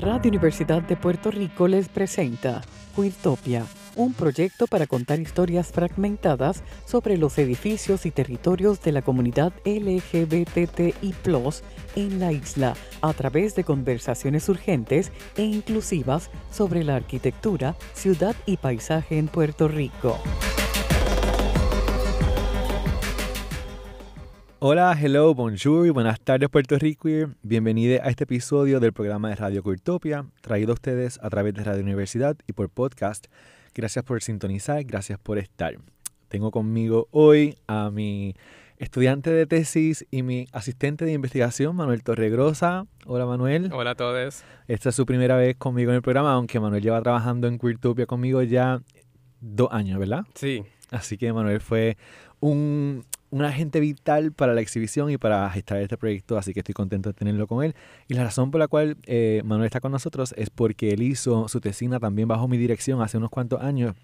Radio 0.00 0.28
Universidad 0.28 0.82
de 0.82 0.94
Puerto 0.96 1.30
Rico 1.30 1.68
les 1.68 1.88
presenta 1.88 2.60
Queertopia, 2.94 3.64
un 3.94 4.12
proyecto 4.12 4.66
para 4.66 4.86
contar 4.86 5.20
historias 5.20 5.72
fragmentadas 5.72 6.62
sobre 6.84 7.16
los 7.16 7.38
edificios 7.38 8.04
y 8.04 8.10
territorios 8.10 8.82
de 8.82 8.92
la 8.92 9.00
comunidad 9.00 9.54
LGBTI 9.64 11.14
en 11.96 12.20
la 12.20 12.32
isla 12.32 12.74
a 13.00 13.12
través 13.14 13.54
de 13.54 13.64
conversaciones 13.64 14.48
urgentes 14.50 15.12
e 15.36 15.44
inclusivas 15.44 16.30
sobre 16.50 16.84
la 16.84 16.96
arquitectura, 16.96 17.74
ciudad 17.94 18.36
y 18.44 18.58
paisaje 18.58 19.18
en 19.18 19.28
Puerto 19.28 19.66
Rico. 19.66 20.18
Hola, 24.68 24.98
hello, 25.00 25.32
bonjour 25.32 25.86
y 25.86 25.90
buenas 25.90 26.18
tardes 26.20 26.48
Puerto 26.48 26.76
Rico. 26.76 27.08
Bienvenidos 27.42 28.00
a 28.02 28.08
este 28.08 28.24
episodio 28.24 28.80
del 28.80 28.92
programa 28.92 29.28
de 29.28 29.36
Radio 29.36 29.62
Curtopia, 29.62 30.26
traído 30.40 30.72
a 30.72 30.74
ustedes 30.74 31.20
a 31.22 31.30
través 31.30 31.54
de 31.54 31.62
Radio 31.62 31.84
Universidad 31.84 32.36
y 32.48 32.52
por 32.52 32.68
podcast. 32.68 33.28
Gracias 33.76 34.04
por 34.04 34.20
sintonizar, 34.24 34.82
gracias 34.82 35.20
por 35.20 35.38
estar. 35.38 35.78
Tengo 36.26 36.50
conmigo 36.50 37.06
hoy 37.12 37.56
a 37.68 37.92
mi 37.92 38.34
estudiante 38.78 39.30
de 39.30 39.46
tesis 39.46 40.04
y 40.10 40.24
mi 40.24 40.48
asistente 40.50 41.04
de 41.04 41.12
investigación, 41.12 41.76
Manuel 41.76 42.02
Torregrosa. 42.02 42.88
Hola 43.06 43.24
Manuel. 43.24 43.70
Hola 43.72 43.92
a 43.92 43.94
todos. 43.94 44.42
Esta 44.66 44.88
es 44.88 44.96
su 44.96 45.06
primera 45.06 45.36
vez 45.36 45.54
conmigo 45.54 45.92
en 45.92 45.96
el 45.98 46.02
programa, 46.02 46.32
aunque 46.32 46.58
Manuel 46.58 46.82
lleva 46.82 47.00
trabajando 47.02 47.46
en 47.46 47.60
Queertopia 47.60 48.06
conmigo 48.06 48.42
ya 48.42 48.82
dos 49.40 49.68
años, 49.70 50.00
¿verdad? 50.00 50.24
Sí. 50.34 50.64
Así 50.90 51.18
que 51.18 51.32
Manuel 51.32 51.60
fue 51.60 51.96
un, 52.40 53.04
un 53.30 53.44
agente 53.44 53.80
vital 53.80 54.32
para 54.32 54.54
la 54.54 54.60
exhibición 54.60 55.10
y 55.10 55.18
para 55.18 55.48
gestar 55.50 55.78
este 55.78 55.96
proyecto, 55.96 56.38
así 56.38 56.52
que 56.52 56.60
estoy 56.60 56.74
contento 56.74 57.10
de 57.10 57.14
tenerlo 57.14 57.46
con 57.46 57.64
él. 57.64 57.74
Y 58.08 58.14
la 58.14 58.24
razón 58.24 58.50
por 58.50 58.60
la 58.60 58.68
cual 58.68 58.96
eh, 59.06 59.42
Manuel 59.44 59.66
está 59.66 59.80
con 59.80 59.92
nosotros 59.92 60.34
es 60.36 60.50
porque 60.50 60.90
él 60.90 61.02
hizo 61.02 61.48
su 61.48 61.60
tesina 61.60 61.98
también 61.98 62.28
bajo 62.28 62.48
mi 62.48 62.56
dirección 62.56 63.02
hace 63.02 63.18
unos 63.18 63.30
cuantos 63.30 63.60
años, 63.62 63.94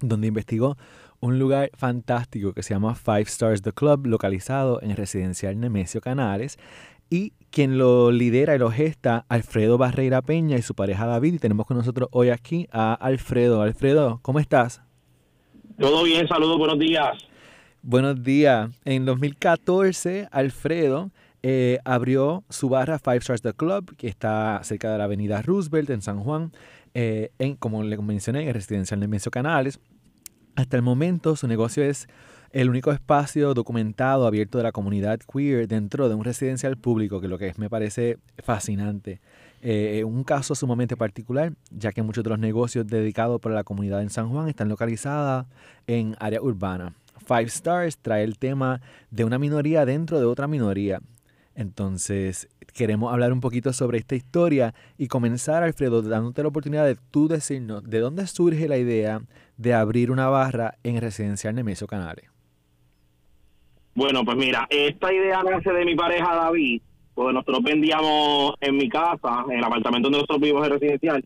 donde 0.00 0.28
investigó 0.28 0.76
un 1.20 1.38
lugar 1.38 1.70
fantástico 1.74 2.52
que 2.52 2.62
se 2.62 2.74
llama 2.74 2.94
Five 2.94 3.22
Stars 3.22 3.62
The 3.62 3.72
Club, 3.72 4.06
localizado 4.06 4.82
en 4.82 4.96
residencial 4.96 5.58
Nemesio 5.58 6.00
Canales. 6.00 6.58
Y 7.10 7.34
quien 7.50 7.78
lo 7.78 8.10
lidera 8.10 8.56
y 8.56 8.58
lo 8.58 8.70
gesta, 8.70 9.26
Alfredo 9.28 9.76
Barreira 9.76 10.22
Peña 10.22 10.56
y 10.56 10.62
su 10.62 10.74
pareja 10.74 11.06
David. 11.06 11.34
Y 11.34 11.38
tenemos 11.38 11.66
con 11.66 11.76
nosotros 11.76 12.08
hoy 12.10 12.30
aquí 12.30 12.66
a 12.72 12.94
Alfredo. 12.94 13.60
Alfredo, 13.60 14.18
¿cómo 14.22 14.40
estás? 14.40 14.82
Todo 15.78 16.04
bien, 16.04 16.26
saludos, 16.26 16.58
buenos 16.58 16.78
días. 16.78 17.31
Buenos 17.84 18.22
días. 18.22 18.70
En 18.84 19.04
2014, 19.04 20.28
Alfredo 20.30 21.10
eh, 21.42 21.80
abrió 21.84 22.44
su 22.48 22.68
barra 22.68 23.00
Five 23.00 23.16
Stars 23.16 23.42
The 23.42 23.54
Club, 23.54 23.96
que 23.96 24.06
está 24.06 24.60
cerca 24.62 24.92
de 24.92 24.98
la 24.98 25.04
avenida 25.04 25.42
Roosevelt 25.42 25.90
en 25.90 26.00
San 26.00 26.20
Juan, 26.20 26.52
eh, 26.94 27.32
en, 27.40 27.56
como 27.56 27.82
le 27.82 27.98
mencioné, 27.98 28.46
en 28.46 28.54
residencial 28.54 29.00
de 29.00 29.08
Mencio 29.08 29.32
Canales. 29.32 29.80
Hasta 30.54 30.76
el 30.76 30.82
momento, 30.82 31.34
su 31.34 31.48
negocio 31.48 31.82
es 31.82 32.06
el 32.52 32.70
único 32.70 32.92
espacio 32.92 33.52
documentado 33.52 34.28
abierto 34.28 34.58
de 34.58 34.64
la 34.64 34.70
comunidad 34.70 35.18
queer 35.18 35.66
dentro 35.66 36.08
de 36.08 36.14
un 36.14 36.22
residencial 36.22 36.76
público, 36.76 37.20
que 37.20 37.26
lo 37.26 37.36
que 37.36 37.48
es, 37.48 37.58
me 37.58 37.68
parece 37.68 38.18
fascinante. 38.44 39.20
Eh, 39.60 40.04
un 40.06 40.22
caso 40.22 40.54
sumamente 40.54 40.96
particular, 40.96 41.52
ya 41.72 41.90
que 41.90 42.02
muchos 42.02 42.22
de 42.22 42.30
los 42.30 42.38
negocios 42.38 42.86
dedicados 42.86 43.40
para 43.40 43.56
la 43.56 43.64
comunidad 43.64 44.02
en 44.02 44.10
San 44.10 44.28
Juan 44.28 44.48
están 44.48 44.68
localizados 44.68 45.46
en 45.88 46.14
área 46.20 46.40
urbana. 46.40 46.94
Five 47.22 47.44
Stars 47.44 47.98
trae 47.98 48.24
el 48.24 48.38
tema 48.38 48.80
de 49.10 49.24
una 49.24 49.38
minoría 49.38 49.84
dentro 49.86 50.18
de 50.18 50.26
otra 50.26 50.46
minoría. 50.46 51.00
Entonces, 51.54 52.48
queremos 52.74 53.12
hablar 53.12 53.32
un 53.32 53.40
poquito 53.40 53.72
sobre 53.72 53.98
esta 53.98 54.14
historia 54.14 54.74
y 54.96 55.08
comenzar, 55.08 55.62
Alfredo, 55.62 56.02
dándote 56.02 56.42
la 56.42 56.48
oportunidad 56.48 56.86
de 56.86 56.96
tú 57.10 57.28
decirnos 57.28 57.84
de 57.84 58.00
dónde 58.00 58.26
surge 58.26 58.68
la 58.68 58.78
idea 58.78 59.20
de 59.56 59.74
abrir 59.74 60.10
una 60.10 60.28
barra 60.28 60.76
en 60.82 61.00
residencial 61.00 61.54
Nemesio 61.54 61.86
Canales. 61.86 62.30
Bueno, 63.94 64.24
pues 64.24 64.36
mira, 64.38 64.66
esta 64.70 65.12
idea 65.12 65.42
nace 65.42 65.70
de 65.70 65.84
mi 65.84 65.94
pareja 65.94 66.34
David, 66.34 66.80
porque 67.14 67.34
nosotros 67.34 67.62
vendíamos 67.62 68.54
en 68.60 68.76
mi 68.76 68.88
casa, 68.88 69.44
en 69.50 69.58
el 69.58 69.64
apartamento 69.64 70.06
donde 70.06 70.18
nosotros 70.18 70.40
vivimos 70.40 70.66
en 70.66 70.72
residencial, 70.72 71.24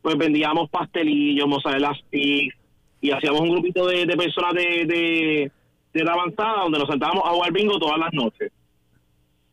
pues 0.00 0.16
vendíamos 0.16 0.70
pastelillos, 0.70 1.48
mozzarella 1.48 1.92
sticks, 2.06 2.55
y 3.00 3.10
hacíamos 3.10 3.40
un 3.40 3.50
grupito 3.50 3.86
de, 3.86 4.06
personas 4.16 4.54
de, 4.54 5.50
de, 5.92 6.04
la 6.04 6.12
avanzada 6.12 6.62
donde 6.62 6.78
nos 6.78 6.88
sentábamos 6.88 7.24
a 7.24 7.30
jugar 7.30 7.52
bingo 7.52 7.78
todas 7.78 7.98
las 7.98 8.12
noches. 8.12 8.52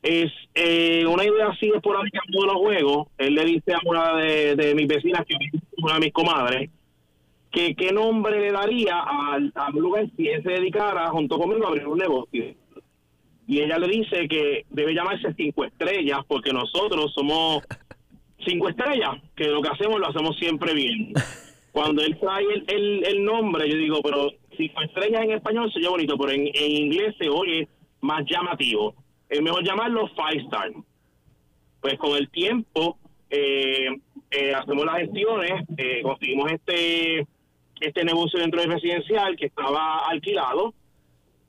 Es 0.01 0.31
eh, 0.53 1.05
una 1.07 1.23
idea 1.23 1.47
así 1.47 1.71
es 1.73 1.81
por 1.81 1.97
de 2.03 2.11
los 2.31 2.55
juegos. 2.55 3.07
Él 3.17 3.35
le 3.35 3.45
dice 3.45 3.73
a 3.73 3.79
una 3.85 4.17
de, 4.17 4.73
mis 4.75 4.87
vecinas, 4.87 5.25
que 5.25 5.35
una 5.77 5.93
de 5.95 5.99
mis 6.01 6.13
comadres, 6.13 6.69
que 7.51 7.75
qué 7.75 7.93
nombre 7.93 8.39
le 8.39 8.51
daría 8.51 8.99
al, 8.99 9.53
un 9.73 9.81
lugar 9.81 10.09
si 10.17 10.27
él 10.27 10.43
se 10.43 10.49
dedicara 10.49 11.09
junto 11.09 11.37
conmigo 11.37 11.65
a 11.65 11.69
abrir 11.69 11.87
un 11.87 11.99
negocio. 11.99 12.53
Y 13.47 13.59
ella 13.59 13.77
le 13.77 13.87
dice 13.87 14.27
que 14.27 14.65
debe 14.69 14.93
llamarse 14.93 15.33
Cinco 15.35 15.65
Estrellas 15.65 16.19
porque 16.27 16.51
nosotros 16.51 17.13
somos 17.13 17.63
cinco 18.45 18.69
estrellas, 18.69 19.15
que 19.35 19.47
lo 19.47 19.61
que 19.61 19.69
hacemos 19.69 19.99
lo 19.99 20.07
hacemos 20.07 20.37
siempre 20.37 20.73
bien. 20.73 21.13
Cuando 21.73 22.03
él 22.03 22.15
trae 22.19 22.45
el, 22.67 23.03
el, 23.03 23.25
nombre, 23.25 23.67
yo 23.67 23.75
digo, 23.75 23.99
pero 24.03 24.29
cinco 24.55 24.79
estrellas 24.83 25.23
en 25.23 25.31
español 25.31 25.73
se 25.73 25.79
oye 25.79 25.87
bonito, 25.87 26.15
pero 26.19 26.31
en, 26.31 26.47
inglés 26.55 27.15
se 27.19 27.27
oye 27.29 27.67
más 27.99 28.23
llamativo. 28.29 28.93
Es 29.27 29.41
mejor 29.41 29.65
llamarlo 29.65 30.07
Five 30.09 30.43
Star. 30.43 30.71
Pues 31.81 31.97
con 31.97 32.15
el 32.15 32.29
tiempo 32.29 32.99
eh, 33.27 33.87
eh, 34.29 34.53
hacemos 34.53 34.85
las 34.85 34.97
gestiones, 34.97 35.67
eh, 35.75 36.01
conseguimos 36.03 36.51
este 36.51 37.27
este 37.79 38.05
negocio 38.05 38.39
dentro 38.39 38.61
del 38.61 38.71
residencial 38.71 39.35
que 39.35 39.47
estaba 39.47 39.97
alquilado 40.07 40.75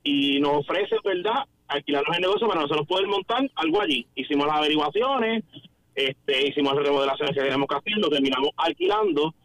y 0.03 0.39
nos 0.39 0.57
ofrece, 0.57 0.95
¿verdad?, 1.03 1.43
alquilarnos 1.67 2.15
el 2.15 2.23
negocio 2.23 2.47
para 2.47 2.61
nosotros 2.61 2.87
poder 2.87 3.07
montar 3.07 3.47
algo 3.55 3.79
allí. 3.79 4.07
Hicimos 4.15 4.47
las 4.47 4.57
averiguaciones, 4.57 5.43
este, 5.93 6.47
hicimos 6.47 6.73
las 6.73 6.83
remodelaciones 6.83 7.35
que 7.35 7.41
teníamos 7.41 7.67
que 7.67 7.75
hacer, 7.75 7.93
lo 7.97 8.09
terminamos 8.09 8.49
alquilando 8.57 9.35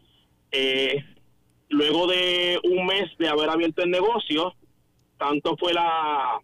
eh, 0.51 1.03
luego 1.69 2.07
de 2.07 2.59
un 2.63 2.85
mes 2.85 3.09
de 3.17 3.29
haber 3.29 3.49
abierto 3.49 3.83
el 3.83 3.91
negocio, 3.91 4.53
tanto 5.17 5.55
fue 5.57 5.73
la 5.73 6.41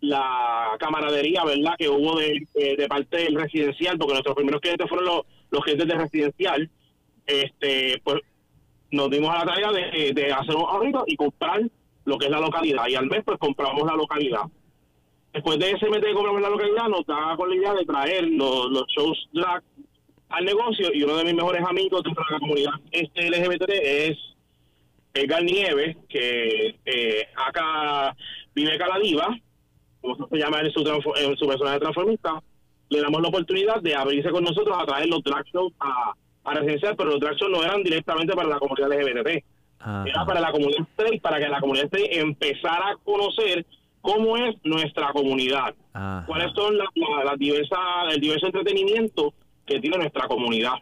la 0.00 0.76
camaradería, 0.78 1.44
¿verdad?, 1.44 1.74
que 1.78 1.88
hubo 1.88 2.18
de, 2.18 2.86
parte 2.88 3.18
del 3.18 3.34
residencial, 3.34 3.98
porque 3.98 4.12
nuestros 4.12 4.36
primeros 4.36 4.60
clientes 4.60 4.88
fueron 4.88 5.06
los, 5.06 5.22
los 5.50 5.64
clientes 5.64 5.88
de 5.88 5.94
residencial, 5.94 6.70
este 7.26 8.00
pues 8.04 8.20
nos 8.92 9.10
dimos 9.10 9.30
a 9.30 9.44
la 9.44 9.52
tarea 9.52 9.72
de, 9.72 10.12
de 10.12 10.32
hacer 10.32 10.54
un 10.54 10.62
ahorro 10.62 11.04
y 11.06 11.16
comprar 11.16 11.60
lo 12.04 12.18
que 12.18 12.26
es 12.26 12.30
la 12.30 12.40
localidad. 12.40 12.86
Y 12.86 12.94
al 12.94 13.06
mes, 13.06 13.22
pues 13.24 13.36
compramos 13.38 13.84
la 13.84 13.96
localidad. 13.96 14.42
Después 15.32 15.58
de 15.58 15.72
ese 15.72 15.90
mes 15.90 16.00
de 16.00 16.14
compramos 16.14 16.40
la 16.40 16.50
localidad, 16.50 16.88
nos 16.88 17.04
da 17.04 17.34
con 17.36 17.50
la 17.50 17.56
idea 17.56 17.74
de 17.74 17.84
traer 17.84 18.24
los, 18.28 18.70
los 18.70 18.86
shows 18.86 19.28
drag 19.32 19.62
al 20.28 20.44
negocio 20.44 20.92
y 20.92 21.02
uno 21.02 21.16
de 21.16 21.24
mis 21.24 21.34
mejores 21.34 21.62
amigos 21.66 22.02
dentro 22.02 22.24
de 22.28 22.34
la 22.34 22.40
comunidad 22.40 22.72
este 22.90 23.30
LGBT 23.30 23.70
es 23.70 24.18
Edgar 25.14 25.42
Nieves, 25.42 25.96
que 26.08 26.76
eh, 26.84 27.28
acá 27.36 28.14
vive 28.54 28.78
Caladiva, 28.78 29.28
como 30.00 30.28
se 30.28 30.36
llama 30.36 30.60
en 30.60 30.70
su, 30.70 30.80
en 31.16 31.36
su 31.36 31.46
personaje 31.46 31.80
transformista, 31.80 32.42
le 32.88 33.00
damos 33.00 33.22
la 33.22 33.28
oportunidad 33.28 33.80
de 33.80 33.94
abrirse 33.94 34.30
con 34.30 34.44
nosotros 34.44 34.76
a 34.78 34.84
traer 34.84 35.08
los 35.08 35.22
drag 35.22 35.44
shows 35.46 35.72
a, 35.80 36.12
a 36.44 36.54
residencial, 36.54 36.96
pero 36.96 37.10
los 37.10 37.20
drag 37.20 37.34
shows 37.36 37.50
no 37.50 37.64
eran 37.64 37.82
directamente 37.82 38.34
para 38.34 38.48
la 38.48 38.58
comunidad 38.58 38.92
LGBT, 38.92 39.44
era 40.06 40.24
para 40.26 40.40
la 40.40 40.52
comunidad 40.52 40.86
straight, 40.92 41.22
para 41.22 41.38
que 41.38 41.48
la 41.48 41.60
comunidad 41.60 41.86
straight 41.86 42.12
empezara 42.12 42.90
a 42.90 42.96
conocer 43.02 43.64
cómo 44.00 44.36
es 44.36 44.54
nuestra 44.64 45.12
comunidad, 45.12 45.74
cuáles 46.26 46.52
son 46.54 46.76
las, 46.76 46.88
las 47.24 47.38
diversas, 47.38 47.78
el 48.12 48.20
diverso 48.20 48.46
entretenimiento 48.46 49.32
que 49.66 49.80
tiene 49.80 49.98
nuestra 49.98 50.26
comunidad. 50.28 50.74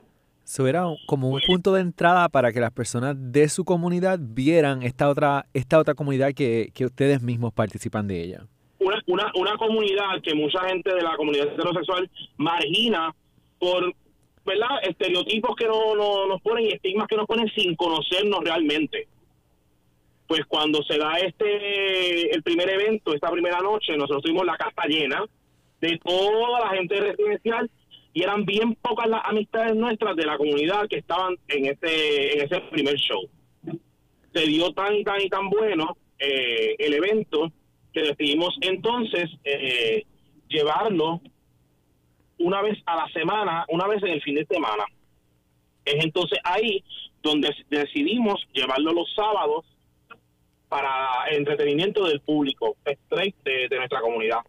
Eso 0.44 0.66
era 0.66 0.84
como 1.06 1.30
un 1.30 1.40
punto 1.40 1.72
de 1.72 1.80
entrada 1.80 2.28
para 2.28 2.52
que 2.52 2.60
las 2.60 2.70
personas 2.70 3.16
de 3.16 3.48
su 3.48 3.64
comunidad 3.64 4.18
vieran 4.20 4.82
esta 4.82 5.08
otra, 5.08 5.46
esta 5.54 5.78
otra 5.78 5.94
comunidad 5.94 6.34
que, 6.34 6.70
ustedes 6.84 7.22
mismos 7.22 7.52
participan 7.54 8.06
de 8.06 8.22
ella. 8.22 8.46
Una, 8.78 9.00
una, 9.06 9.32
una 9.36 9.56
comunidad 9.56 10.20
que 10.22 10.34
mucha 10.34 10.60
gente 10.68 10.94
de 10.94 11.00
la 11.00 11.16
comunidad 11.16 11.48
heterosexual 11.48 12.10
margina 12.36 13.14
por 13.58 13.94
¿verdad? 14.44 14.80
estereotipos 14.82 15.56
que 15.56 15.66
no, 15.66 15.94
no, 15.94 16.26
nos 16.26 16.42
ponen 16.42 16.66
y 16.66 16.72
estigmas 16.72 17.08
que 17.08 17.16
nos 17.16 17.26
ponen 17.26 17.48
sin 17.54 17.74
conocernos 17.76 18.44
realmente. 18.44 19.08
Pues 20.26 20.42
cuando 20.46 20.82
se 20.82 20.98
da 20.98 21.18
este 21.18 22.34
el 22.34 22.42
primer 22.42 22.68
evento, 22.68 23.14
esta 23.14 23.30
primera 23.30 23.60
noche, 23.60 23.96
nosotros 23.96 24.22
tuvimos 24.22 24.44
la 24.44 24.56
casa 24.56 24.86
llena 24.86 25.24
de 25.80 25.98
toda 25.98 26.60
la 26.60 26.68
gente 26.76 27.00
residencial 27.00 27.70
y 28.14 28.22
eran 28.22 28.46
bien 28.46 28.76
pocas 28.76 29.08
las 29.08 29.22
amistades 29.24 29.74
nuestras 29.74 30.14
de 30.14 30.24
la 30.24 30.38
comunidad 30.38 30.86
que 30.88 30.98
estaban 30.98 31.36
en 31.48 31.66
ese, 31.66 32.34
en 32.34 32.44
ese 32.46 32.60
primer 32.70 32.94
show. 32.94 33.28
Se 34.32 34.46
dio 34.46 34.72
tan 34.72 35.02
tan 35.02 35.20
y 35.20 35.28
tan 35.28 35.50
bueno 35.50 35.96
eh, 36.18 36.76
el 36.78 36.94
evento 36.94 37.52
que 37.92 38.02
decidimos 38.02 38.56
entonces 38.60 39.30
eh, 39.42 40.04
llevarlo 40.48 41.20
una 42.38 42.62
vez 42.62 42.78
a 42.86 42.96
la 42.96 43.08
semana, 43.08 43.64
una 43.68 43.88
vez 43.88 44.02
en 44.04 44.10
el 44.10 44.22
fin 44.22 44.36
de 44.36 44.46
semana. 44.46 44.84
Es 45.84 46.04
entonces 46.04 46.38
ahí 46.44 46.84
donde 47.20 47.50
decidimos 47.68 48.46
llevarlo 48.52 48.92
los 48.92 49.12
sábados 49.14 49.64
para 50.68 51.26
entretenimiento 51.30 52.06
del 52.06 52.20
público, 52.20 52.76
straight 52.84 53.36
de, 53.44 53.76
nuestra 53.76 54.00
comunidad. 54.00 54.40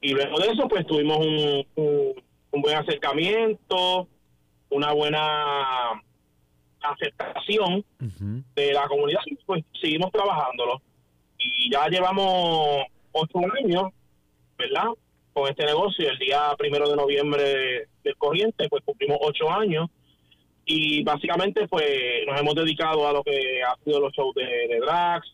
Y 0.00 0.12
luego 0.12 0.38
de 0.38 0.48
eso, 0.48 0.68
pues 0.68 0.86
tuvimos 0.86 1.18
un, 1.18 1.66
un, 1.76 2.14
buen 2.66 2.78
acercamiento, 2.78 4.08
una 4.70 4.92
buena 4.92 6.02
aceptación 6.80 7.84
de 8.56 8.72
la 8.72 8.88
comunidad, 8.88 9.20
pues 9.46 9.62
seguimos 9.80 10.10
trabajándolo. 10.10 10.82
Y 11.38 11.70
ya 11.70 11.86
llevamos 11.86 12.86
ocho 13.12 13.38
años, 13.62 13.92
¿verdad? 14.58 14.88
Con 15.32 15.48
este 15.48 15.64
negocio. 15.64 16.10
El 16.10 16.18
día 16.18 16.40
primero 16.58 16.90
de 16.90 16.96
noviembre 16.96 17.88
del 18.02 18.16
corriente, 18.18 18.68
pues 18.68 18.82
cumplimos 18.84 19.18
ocho 19.20 19.48
años. 19.48 19.88
Y 20.64 21.04
básicamente, 21.04 21.68
pues 21.68 21.86
nos 22.26 22.40
hemos 22.40 22.56
dedicado 22.56 23.06
a 23.06 23.12
lo 23.12 23.22
que 23.22 23.62
ha 23.62 23.76
sido 23.84 24.00
los 24.00 24.12
shows 24.12 24.34
de, 24.34 24.44
de 24.44 24.80
drags, 24.80 25.32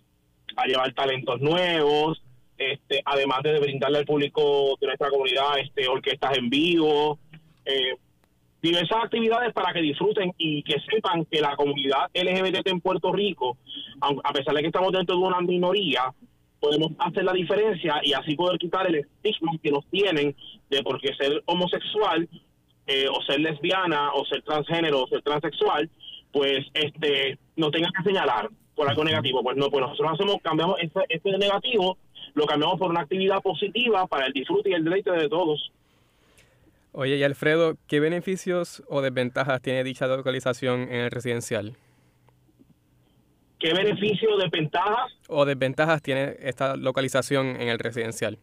a 0.54 0.66
llevar 0.66 0.92
talentos 0.92 1.40
nuevos, 1.40 2.22
este, 2.70 3.02
además 3.04 3.42
de 3.42 3.58
brindarle 3.58 3.98
al 3.98 4.04
público 4.04 4.76
de 4.80 4.86
nuestra 4.86 5.10
comunidad 5.10 5.58
este, 5.58 5.88
orquestas 5.88 6.38
en 6.38 6.48
vivo, 6.48 7.18
eh, 7.64 7.96
diversas 8.62 9.04
actividades 9.04 9.52
para 9.52 9.72
que 9.72 9.82
disfruten 9.82 10.32
y 10.38 10.62
que 10.62 10.76
sepan 10.80 11.24
que 11.24 11.40
la 11.40 11.56
comunidad 11.56 12.10
LGBT 12.14 12.68
en 12.68 12.80
Puerto 12.80 13.12
Rico, 13.12 13.56
a 14.00 14.32
pesar 14.32 14.54
de 14.54 14.60
que 14.60 14.68
estamos 14.68 14.92
dentro 14.92 15.16
de 15.16 15.22
una 15.22 15.40
minoría, 15.40 16.12
podemos 16.60 16.92
hacer 16.98 17.24
la 17.24 17.32
diferencia 17.32 18.00
y 18.04 18.12
así 18.12 18.36
poder 18.36 18.56
quitar 18.58 18.86
el 18.86 18.94
estigma 18.94 19.52
que 19.60 19.72
nos 19.72 19.84
tienen 19.86 20.36
de 20.70 20.82
porque 20.84 21.12
ser 21.14 21.42
homosexual 21.46 22.28
eh, 22.86 23.08
o 23.08 23.20
ser 23.22 23.40
lesbiana 23.40 24.12
o 24.12 24.24
ser 24.24 24.42
transgénero 24.42 25.02
o 25.02 25.08
ser 25.08 25.22
transexual, 25.22 25.90
pues 26.32 26.64
este 26.74 27.38
no 27.56 27.70
tenga 27.72 27.90
que 27.96 28.04
señalar 28.04 28.48
por 28.76 28.88
algo 28.88 29.04
negativo. 29.04 29.42
Pues 29.42 29.56
no, 29.56 29.70
pues 29.70 29.82
nosotros 29.82 30.12
hacemos, 30.12 30.36
cambiamos 30.42 30.76
este, 30.80 31.00
este 31.08 31.36
negativo, 31.36 31.98
lo 32.34 32.46
cambiamos 32.46 32.78
por 32.78 32.90
una 32.90 33.02
actividad 33.02 33.40
positiva 33.42 34.06
para 34.06 34.26
el 34.26 34.32
disfrute 34.32 34.70
y 34.70 34.74
el 34.74 34.84
deleite 34.84 35.10
de 35.10 35.28
todos. 35.28 35.72
Oye, 36.92 37.16
y 37.16 37.22
Alfredo, 37.22 37.76
¿qué 37.88 38.00
beneficios 38.00 38.82
o 38.88 39.00
desventajas 39.00 39.62
tiene 39.62 39.82
dicha 39.82 40.06
localización 40.06 40.82
en 40.82 41.00
el 41.00 41.10
residencial? 41.10 41.74
¿Qué 43.58 43.72
beneficios 43.72 44.32
o 44.34 44.38
desventajas? 44.38 45.12
O 45.28 45.44
desventajas 45.44 46.02
tiene 46.02 46.36
esta 46.40 46.76
localización 46.76 47.60
en 47.60 47.68
el 47.68 47.78
residencial. 47.78 48.38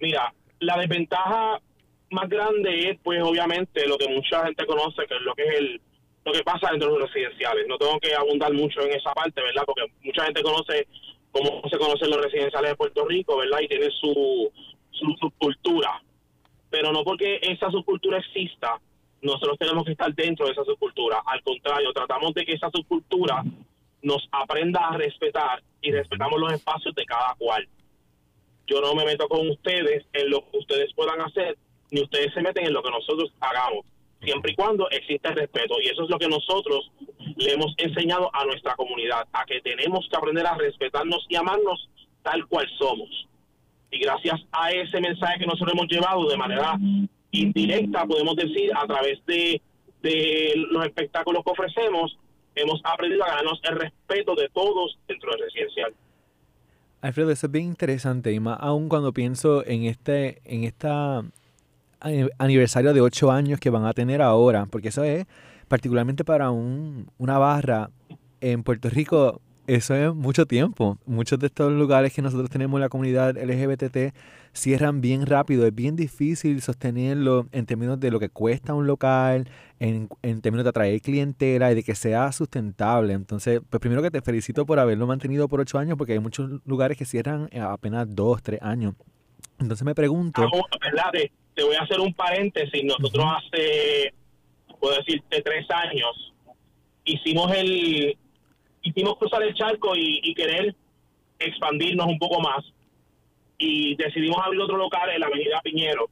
Mira, 0.00 0.34
la 0.60 0.76
desventaja 0.78 1.60
más 2.10 2.28
grande 2.28 2.90
es, 2.90 2.98
pues, 3.02 3.22
obviamente, 3.22 3.86
lo 3.86 3.96
que 3.96 4.08
mucha 4.08 4.44
gente 4.44 4.66
conoce, 4.66 5.06
que 5.06 5.14
es 5.14 5.22
lo 5.22 5.34
que 5.34 5.42
es 5.44 5.54
el 5.58 5.80
lo 6.26 6.32
que 6.32 6.42
pasa 6.42 6.70
dentro 6.72 6.92
de 6.92 6.98
los 6.98 7.08
residenciales. 7.08 7.66
No 7.68 7.78
tengo 7.78 7.98
que 8.00 8.12
abundar 8.14 8.52
mucho 8.52 8.80
en 8.82 8.92
esa 8.92 9.12
parte, 9.14 9.40
¿verdad? 9.40 9.62
Porque 9.64 9.82
mucha 10.02 10.24
gente 10.24 10.42
conoce 10.42 10.86
cómo 11.36 11.62
se 11.68 11.78
conocen 11.78 12.10
los 12.10 12.22
residenciales 12.22 12.70
de 12.70 12.76
Puerto 12.76 13.04
Rico, 13.06 13.36
¿verdad? 13.36 13.58
Y 13.60 13.68
tiene 13.68 13.90
su, 14.00 14.50
su 14.90 15.16
subcultura. 15.20 16.02
Pero 16.70 16.92
no 16.92 17.04
porque 17.04 17.38
esa 17.42 17.70
subcultura 17.70 18.18
exista, 18.18 18.80
nosotros 19.22 19.58
tenemos 19.58 19.84
que 19.84 19.92
estar 19.92 20.14
dentro 20.14 20.46
de 20.46 20.52
esa 20.52 20.64
subcultura. 20.64 21.22
Al 21.26 21.42
contrario, 21.42 21.92
tratamos 21.92 22.34
de 22.34 22.44
que 22.44 22.52
esa 22.52 22.70
subcultura 22.70 23.42
nos 24.02 24.28
aprenda 24.32 24.88
a 24.88 24.96
respetar 24.96 25.62
y 25.80 25.90
respetamos 25.90 26.40
los 26.40 26.52
espacios 26.52 26.94
de 26.94 27.04
cada 27.04 27.34
cual. 27.38 27.66
Yo 28.66 28.80
no 28.80 28.94
me 28.94 29.04
meto 29.04 29.28
con 29.28 29.48
ustedes 29.48 30.04
en 30.12 30.30
lo 30.30 30.40
que 30.50 30.58
ustedes 30.58 30.92
puedan 30.94 31.20
hacer, 31.20 31.56
ni 31.90 32.02
ustedes 32.02 32.32
se 32.34 32.42
meten 32.42 32.66
en 32.66 32.72
lo 32.72 32.82
que 32.82 32.90
nosotros 32.90 33.32
hagamos, 33.40 33.84
siempre 34.22 34.52
y 34.52 34.54
cuando 34.54 34.88
exista 34.90 35.30
el 35.30 35.36
respeto. 35.36 35.76
Y 35.80 35.86
eso 35.86 36.04
es 36.04 36.10
lo 36.10 36.18
que 36.18 36.28
nosotros 36.28 36.90
le 37.36 37.52
hemos 37.52 37.74
enseñado 37.76 38.30
a 38.34 38.44
nuestra 38.44 38.74
comunidad, 38.74 39.26
a 39.32 39.44
que 39.44 39.60
tenemos 39.60 40.06
que 40.10 40.16
aprender 40.16 40.46
a 40.46 40.54
respetarnos 40.54 41.24
y 41.28 41.36
amarnos 41.36 41.88
tal 42.22 42.46
cual 42.46 42.66
somos. 42.78 43.08
Y 43.90 43.98
gracias 43.98 44.40
a 44.52 44.70
ese 44.72 45.00
mensaje 45.00 45.38
que 45.38 45.46
nosotros 45.46 45.72
hemos 45.74 45.88
llevado 45.88 46.28
de 46.28 46.36
manera 46.36 46.76
indirecta, 47.30 48.04
podemos 48.04 48.36
decir, 48.36 48.70
a 48.74 48.86
través 48.86 49.24
de, 49.26 49.60
de 50.02 50.52
los 50.70 50.84
espectáculos 50.86 51.44
que 51.44 51.50
ofrecemos, 51.50 52.18
hemos 52.54 52.80
aprendido 52.84 53.24
a 53.24 53.28
ganarnos 53.28 53.60
el 53.64 53.76
respeto 53.76 54.34
de 54.34 54.48
todos 54.48 54.98
dentro 55.06 55.30
del 55.32 55.40
residencial. 55.42 55.94
Alfredo, 57.02 57.30
eso 57.30 57.46
es 57.46 57.52
bien 57.52 57.66
interesante, 57.66 58.32
y 58.32 58.40
más 58.40 58.58
aún 58.60 58.88
cuando 58.88 59.12
pienso 59.12 59.64
en 59.66 59.84
este, 59.84 60.40
en 60.44 60.64
esta 60.64 61.22
aniversario 62.38 62.92
de 62.92 63.00
ocho 63.00 63.30
años 63.30 63.58
que 63.60 63.70
van 63.70 63.84
a 63.84 63.92
tener 63.92 64.22
ahora, 64.22 64.66
porque 64.66 64.88
eso 64.88 65.04
es 65.04 65.26
particularmente 65.68 66.24
para 66.24 66.50
un, 66.50 67.10
una 67.18 67.38
barra 67.38 67.90
en 68.40 68.62
Puerto 68.62 68.88
Rico 68.90 69.40
eso 69.66 69.94
es 69.94 70.14
mucho 70.14 70.46
tiempo. 70.46 70.98
Muchos 71.06 71.38
de 71.40 71.48
estos 71.48 71.72
lugares 71.72 72.12
que 72.12 72.22
nosotros 72.22 72.48
tenemos 72.50 72.78
en 72.78 72.82
la 72.82 72.88
comunidad 72.88 73.36
LGBT 73.36 74.14
cierran 74.52 75.00
bien 75.00 75.26
rápido. 75.26 75.66
Es 75.66 75.74
bien 75.74 75.96
difícil 75.96 76.62
sostenerlo 76.62 77.48
en 77.50 77.66
términos 77.66 77.98
de 77.98 78.12
lo 78.12 78.20
que 78.20 78.28
cuesta 78.28 78.74
un 78.74 78.86
local, 78.86 79.48
en, 79.80 80.08
en 80.22 80.40
términos 80.40 80.64
de 80.64 80.70
atraer 80.70 81.00
clientela 81.00 81.72
y 81.72 81.74
de 81.74 81.82
que 81.82 81.96
sea 81.96 82.30
sustentable. 82.30 83.12
Entonces, 83.12 83.60
pues 83.68 83.80
primero 83.80 84.02
que 84.02 84.10
te 84.12 84.22
felicito 84.22 84.66
por 84.66 84.78
haberlo 84.78 85.06
mantenido 85.06 85.48
por 85.48 85.60
ocho 85.60 85.78
años, 85.78 85.98
porque 85.98 86.12
hay 86.12 86.20
muchos 86.20 86.60
lugares 86.64 86.96
que 86.96 87.04
cierran 87.04 87.48
apenas 87.60 88.06
dos, 88.14 88.42
tres 88.42 88.62
años. 88.62 88.94
Entonces 89.58 89.84
me 89.84 89.94
pregunto... 89.94 90.42
¿verdad? 90.80 91.10
Te, 91.54 91.62
voy 91.64 91.74
a 91.74 91.82
hacer 91.82 91.98
un 91.98 92.14
paréntesis. 92.14 92.84
Nosotros 92.84 93.24
hace, 93.38 94.14
puedo 94.80 94.96
decirte, 94.96 95.42
tres 95.42 95.66
años 95.70 96.32
hicimos 97.06 97.52
el 97.52 98.16
quisimos 98.82 99.18
cruzar 99.18 99.42
el 99.42 99.54
charco 99.54 99.92
y, 99.96 100.34
querer 100.34 100.74
expandirnos 101.38 102.06
un 102.06 102.18
poco 102.18 102.40
más. 102.40 102.64
Y 103.58 103.96
decidimos 103.96 104.38
abrir 104.44 104.60
otro 104.60 104.76
local 104.76 105.10
en 105.10 105.20
la 105.20 105.26
Avenida 105.26 105.60
Piñero. 105.62 106.08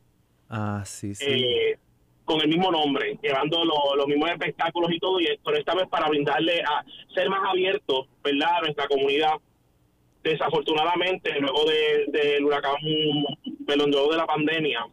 Ah, 0.48 0.82
sí, 0.84 1.14
sí. 1.14 1.24
Eh, 1.28 1.78
con 2.24 2.40
el 2.40 2.48
mismo 2.48 2.72
nombre, 2.72 3.18
llevando 3.22 3.64
los 3.64 4.06
mismos 4.06 4.30
espectáculos 4.30 4.90
y 4.90 4.98
todo, 4.98 5.20
y 5.20 5.28
pero 5.44 5.58
esta 5.58 5.74
vez 5.74 5.86
para 5.88 6.08
brindarle 6.08 6.62
a 6.62 6.84
ser 7.14 7.28
más 7.28 7.42
abiertos, 7.46 8.06
¿verdad?, 8.22 8.56
a 8.56 8.60
nuestra 8.62 8.88
comunidad. 8.88 9.34
Desafortunadamente, 10.22 11.38
luego 11.38 11.64
del 11.66 12.10
de, 12.10 12.42
huracán 12.42 12.76
luego 13.66 14.10
de 14.10 14.16
la 14.16 14.26
pandemia, 14.26 14.86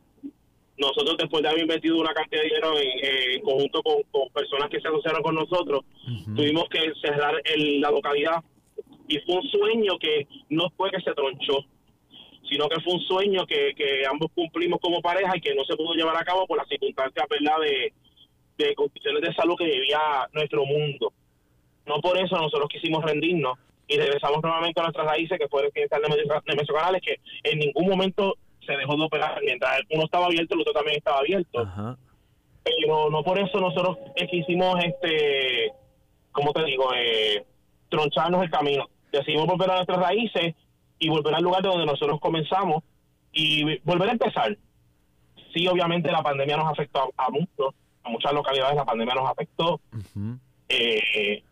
nosotros 0.82 1.16
después 1.18 1.44
de 1.44 1.50
haber 1.50 1.62
invertido 1.62 2.00
una 2.00 2.14
cantidad 2.14 2.42
de 2.42 2.48
dinero 2.48 2.74
en, 2.78 3.42
conjunto 3.42 3.84
con, 3.84 4.30
personas 4.34 4.70
que 4.70 4.82
se 4.82 4.88
asociaron 4.88 5.22
con 5.22 5.36
nosotros, 5.36 5.86
tuvimos 6.36 6.68
que 6.70 6.92
cerrar 7.02 7.36
la 7.56 7.92
localidad 7.92 8.44
y 9.08 9.20
fue 9.20 9.36
un 9.36 9.44
sueño 9.44 9.98
que 10.00 10.28
no 10.50 10.70
fue 10.76 10.90
que 10.90 11.02
se 11.02 11.14
tronchó, 11.14 11.66
sino 12.50 12.68
que 12.68 12.82
fue 12.82 12.94
un 12.94 13.02
sueño 13.02 13.46
que, 13.46 13.74
ambos 14.10 14.32
cumplimos 14.34 14.80
como 14.82 15.02
pareja 15.02 15.38
y 15.38 15.42
que 15.42 15.54
no 15.54 15.64
se 15.66 15.76
pudo 15.76 15.94
llevar 15.94 16.18
a 16.18 16.26
cabo 16.26 16.48
por 16.48 16.58
las 16.58 16.68
circunstancias 16.68 17.26
¿verdad? 17.30 17.60
De, 17.62 17.94
de 18.58 18.76
condiciones 18.76 19.22
de 19.22 19.34
salud 19.34 19.56
que 19.58 19.66
vivía 19.66 20.00
nuestro 20.34 20.66
mundo. 20.66 21.14
No 21.86 22.00
por 22.02 22.18
eso 22.18 22.36
nosotros 22.38 22.70
quisimos 22.70 23.04
rendirnos 23.04 23.58
y 23.88 23.98
regresamos 23.98 24.42
nuevamente 24.42 24.80
a 24.80 24.84
nuestras 24.84 25.08
raíces, 25.08 25.38
que 25.38 25.50
fue 25.50 25.64
el 25.64 25.72
de, 25.74 25.82
de 25.82 26.66
Canales, 26.66 27.02
que 27.02 27.18
en 27.44 27.60
ningún 27.60 27.88
momento 27.88 28.38
se 28.66 28.74
dejó 28.74 28.96
de 28.96 29.04
operar. 29.04 29.40
Mientras 29.44 29.82
uno 29.90 30.04
estaba 30.04 30.26
abierto, 30.26 30.56
el 30.56 30.62
otro 30.62 30.74
también 30.74 30.98
estaba 30.98 31.20
abierto. 31.20 31.98
Pero 32.64 33.10
no 33.10 33.24
por 33.24 33.40
eso 33.40 33.60
nosotros 33.60 33.98
quisimos, 34.30 34.84
este, 34.84 35.72
¿cómo 36.32 36.54
te 36.54 36.64
digo? 36.66 36.90
Eh, 36.96 37.44
troncharnos 37.90 38.44
el 38.44 38.52
camino. 38.52 38.88
Decidimos 39.12 39.48
volver 39.48 39.72
a 39.72 39.76
nuestras 39.76 40.00
raíces 40.00 40.56
y 41.00 41.10
volver 41.10 41.34
al 41.34 41.44
lugar 41.44 41.62
de 41.64 41.70
donde 41.70 41.86
nosotros 41.86 42.20
comenzamos 42.20 42.84
y 43.32 43.80
volver 43.80 44.10
a 44.10 44.14
empezar. 44.14 44.58
Sí, 45.54 45.68
obviamente 45.68 46.12
la 46.12 46.22
pandemia 46.22 46.58
nos 46.58 46.72
afectó 46.72 47.12
a, 47.18 47.30
muchos, 47.30 47.74
a 48.04 48.10
muchas 48.10 48.32
localidades 48.34 48.76
la 48.76 48.86
pandemia 48.86 49.16
nos 49.16 49.30
afectó. 49.30 49.82
Eh, 50.70 51.44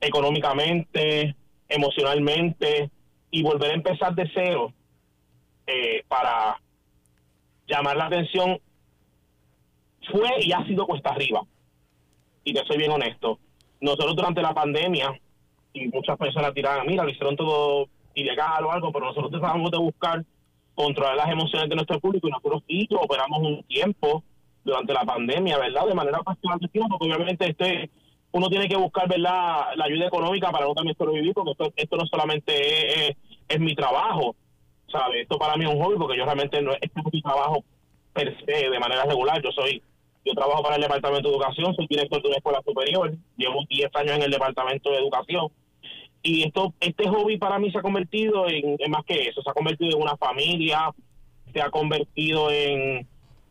económicamente, 0.00 1.34
emocionalmente, 1.68 2.90
y 3.30 3.42
volver 3.42 3.70
a 3.70 3.74
empezar 3.74 4.14
de 4.14 4.30
cero 4.34 4.72
eh, 5.66 6.04
para 6.08 6.60
llamar 7.66 7.96
la 7.96 8.06
atención 8.06 8.58
fue 10.10 10.30
y 10.40 10.52
ha 10.52 10.64
sido 10.66 10.86
cuesta 10.86 11.10
arriba. 11.10 11.42
Y 12.44 12.52
te 12.52 12.64
soy 12.64 12.78
bien 12.78 12.92
honesto. 12.92 13.38
Nosotros 13.80 14.16
durante 14.16 14.40
la 14.40 14.54
pandemia, 14.54 15.18
y 15.72 15.88
muchas 15.88 16.16
personas 16.16 16.54
tiraban, 16.54 16.86
mira, 16.86 17.04
lo 17.04 17.10
hicieron 17.10 17.36
todo 17.36 17.88
ilegal 18.14 18.64
o 18.64 18.72
algo, 18.72 18.92
pero 18.92 19.06
nosotros 19.06 19.30
tratamos 19.30 19.70
de 19.70 19.78
buscar 19.78 20.24
controlar 20.74 21.16
las 21.16 21.30
emociones 21.30 21.68
de 21.68 21.74
nuestro 21.74 22.00
público 22.00 22.28
y 22.28 22.30
nosotros 22.30 22.62
sí 22.68 22.88
operamos 22.90 23.40
un 23.40 23.62
tiempo 23.64 24.22
durante 24.64 24.92
la 24.92 25.04
pandemia, 25.04 25.58
¿verdad? 25.58 25.86
De 25.86 25.94
manera 25.94 26.20
bastante 26.24 26.68
porque 26.68 27.06
obviamente 27.06 27.48
este 27.48 27.90
uno 28.32 28.48
tiene 28.50 28.68
que 28.68 28.76
buscar, 28.76 29.08
¿verdad?, 29.08 29.68
la 29.76 29.84
ayuda 29.86 30.08
económica 30.08 30.50
para 30.50 30.66
no 30.66 30.74
también 30.74 30.96
sobrevivir, 30.96 31.32
porque 31.32 31.52
esto, 31.52 31.72
esto 31.74 31.96
no 31.96 32.06
solamente 32.06 33.08
es, 33.08 33.16
es 33.48 33.60
mi 33.60 33.74
trabajo, 33.74 34.36
Esto 35.14 35.38
para 35.38 35.56
mí 35.56 35.64
es 35.64 35.70
un 35.70 35.82
hobby 35.82 35.96
porque 35.96 36.16
yo 36.16 36.24
realmente 36.24 36.60
no 36.62 36.72
es, 36.72 36.90
mi 37.12 37.22
trabajo 37.22 37.64
per 38.12 38.36
se 38.44 38.70
de 38.70 38.78
manera 38.78 39.04
regular. 39.04 39.40
Yo 39.42 39.50
soy, 39.52 39.82
yo 40.24 40.32
trabajo 40.34 40.62
para 40.62 40.76
el 40.76 40.82
Departamento 40.82 41.28
de 41.28 41.34
Educación, 41.34 41.74
soy 41.74 41.86
director 41.86 42.22
de 42.22 42.28
una 42.28 42.36
escuela 42.38 42.62
superior, 42.64 43.14
llevo 43.36 43.64
10 43.68 43.90
años 43.94 44.16
en 44.16 44.22
el 44.22 44.30
Departamento 44.30 44.90
de 44.90 44.98
Educación. 44.98 45.48
Y 46.22 46.44
esto, 46.44 46.74
este 46.80 47.08
hobby 47.08 47.38
para 47.38 47.58
mí 47.58 47.70
se 47.70 47.78
ha 47.78 47.82
convertido 47.82 48.48
en, 48.48 48.76
más 48.90 49.04
que 49.04 49.28
eso, 49.28 49.42
se 49.42 49.50
ha 49.50 49.54
convertido 49.54 49.96
en 49.96 50.02
una 50.02 50.16
familia, 50.16 50.90
se 51.52 51.60
ha 51.60 51.70
convertido 51.70 52.50
en, 52.50 53.06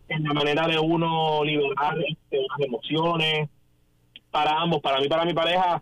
en 0.10 0.24
la 0.24 0.34
manera 0.34 0.68
de 0.68 0.78
uno 0.80 1.44
liberar 1.44 1.98
este, 2.00 2.38
las 2.38 2.68
emociones 2.68 3.50
para 4.32 4.60
ambos, 4.60 4.82
para 4.82 5.00
mí, 5.00 5.08
para 5.08 5.24
mi 5.24 5.34
pareja, 5.34 5.82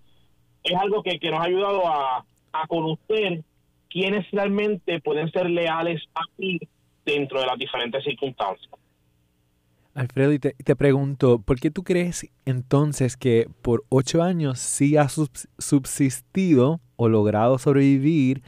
es 0.64 0.76
algo 0.76 1.02
que, 1.02 1.20
que 1.20 1.32
nos 1.32 1.40
ha 1.40 1.46
ayudado 1.46 1.88
a, 1.88 2.24
a 2.54 2.68
conocer 2.68 3.44
quiénes 3.94 4.30
realmente 4.32 5.00
pueden 5.00 5.32
ser 5.32 5.50
leales 5.50 6.02
a 6.16 6.22
ti 6.36 6.60
dentro 7.06 7.40
de 7.40 7.46
las 7.46 7.58
diferentes 7.58 8.04
circunstancias. 8.04 8.72
Alfredo, 9.94 10.34
y 10.34 10.40
te, 10.40 10.54
te, 10.54 10.76
pregunto, 10.76 11.40
¿por 11.40 11.60
qué 11.60 11.70
tú 11.70 11.84
crees 11.84 12.28
entonces 12.46 13.16
que 13.16 13.46
por 13.62 13.84
ocho 13.90 14.24
años 14.24 14.58
sí 14.58 14.98
has 14.98 15.16
subsistido 15.60 16.82
o 16.96 17.08
logrado 17.08 17.60
sobrevivir 17.60 18.42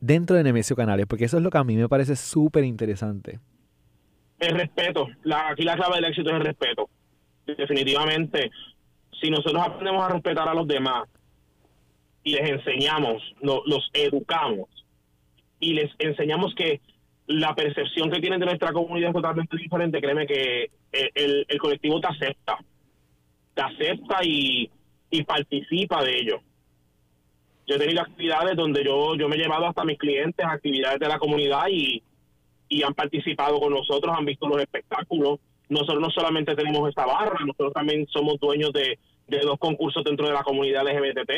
dentro 0.00 0.34
de 0.34 0.42
Nemesio 0.42 0.74
Canales? 0.74 1.06
Porque 1.06 1.26
eso 1.26 1.36
es 1.36 1.44
lo 1.44 1.50
que 1.50 1.58
a 1.58 1.64
mí 1.64 1.76
me 1.76 1.88
parece 1.88 2.16
súper 2.16 2.64
interesante. 2.64 3.38
El 4.40 4.56
respeto. 4.56 5.06
La, 5.22 5.50
aquí 5.50 5.62
la 5.62 5.76
clave 5.76 5.96
del 5.96 6.06
éxito 6.06 6.30
es 6.30 6.36
el 6.36 6.44
respeto. 6.44 6.88
Definitivamente, 7.46 8.50
si 9.20 9.30
nosotros 9.30 9.62
aprendemos 9.64 10.02
a 10.02 10.08
respetar 10.14 10.48
a 10.48 10.54
los 10.54 10.66
demás 10.66 11.08
y 12.24 12.32
les 12.32 12.50
enseñamos, 12.50 13.22
los 13.40 13.88
educamos 13.92 14.68
y 15.60 15.74
les 15.74 15.90
enseñamos 15.98 16.54
que 16.54 16.80
la 17.26 17.54
percepción 17.54 18.10
que 18.10 18.20
tienen 18.20 18.40
de 18.40 18.46
nuestra 18.46 18.72
comunidad 18.72 19.10
es 19.10 19.14
totalmente 19.16 19.56
diferente, 19.56 20.00
créeme 20.00 20.26
que 20.26 20.70
eh, 20.92 21.10
el, 21.14 21.58
colectivo 21.58 22.00
te 22.00 22.08
acepta, 22.08 22.58
te 23.54 23.62
acepta 23.62 24.18
y, 24.22 24.70
y 25.10 25.22
participa 25.24 26.02
de 26.02 26.16
ello. 26.16 26.40
Yo 27.66 27.76
he 27.76 27.78
tenido 27.78 28.00
actividades 28.00 28.56
donde 28.56 28.82
yo, 28.82 29.14
yo 29.14 29.28
me 29.28 29.36
he 29.36 29.38
llevado 29.38 29.66
hasta 29.66 29.84
mis 29.84 29.98
clientes 29.98 30.44
a 30.44 30.52
actividades 30.52 30.98
de 31.00 31.08
la 31.08 31.18
comunidad 31.18 31.66
y, 31.70 32.02
y 32.68 32.82
han 32.82 32.94
participado 32.94 33.60
con 33.60 33.74
nosotros, 33.74 34.14
han 34.16 34.24
visto 34.24 34.48
los 34.48 34.60
espectáculos. 34.60 35.38
Nosotros 35.68 36.00
no 36.00 36.10
solamente 36.10 36.54
tenemos 36.54 36.88
esta 36.88 37.04
barra, 37.04 37.38
nosotros 37.40 37.74
también 37.74 38.06
somos 38.08 38.40
dueños 38.40 38.72
de, 38.72 38.98
de 39.26 39.38
dos 39.40 39.58
concursos 39.58 40.02
dentro 40.02 40.26
de 40.26 40.32
la 40.32 40.42
comunidad 40.42 40.86
LGBT 40.86 41.30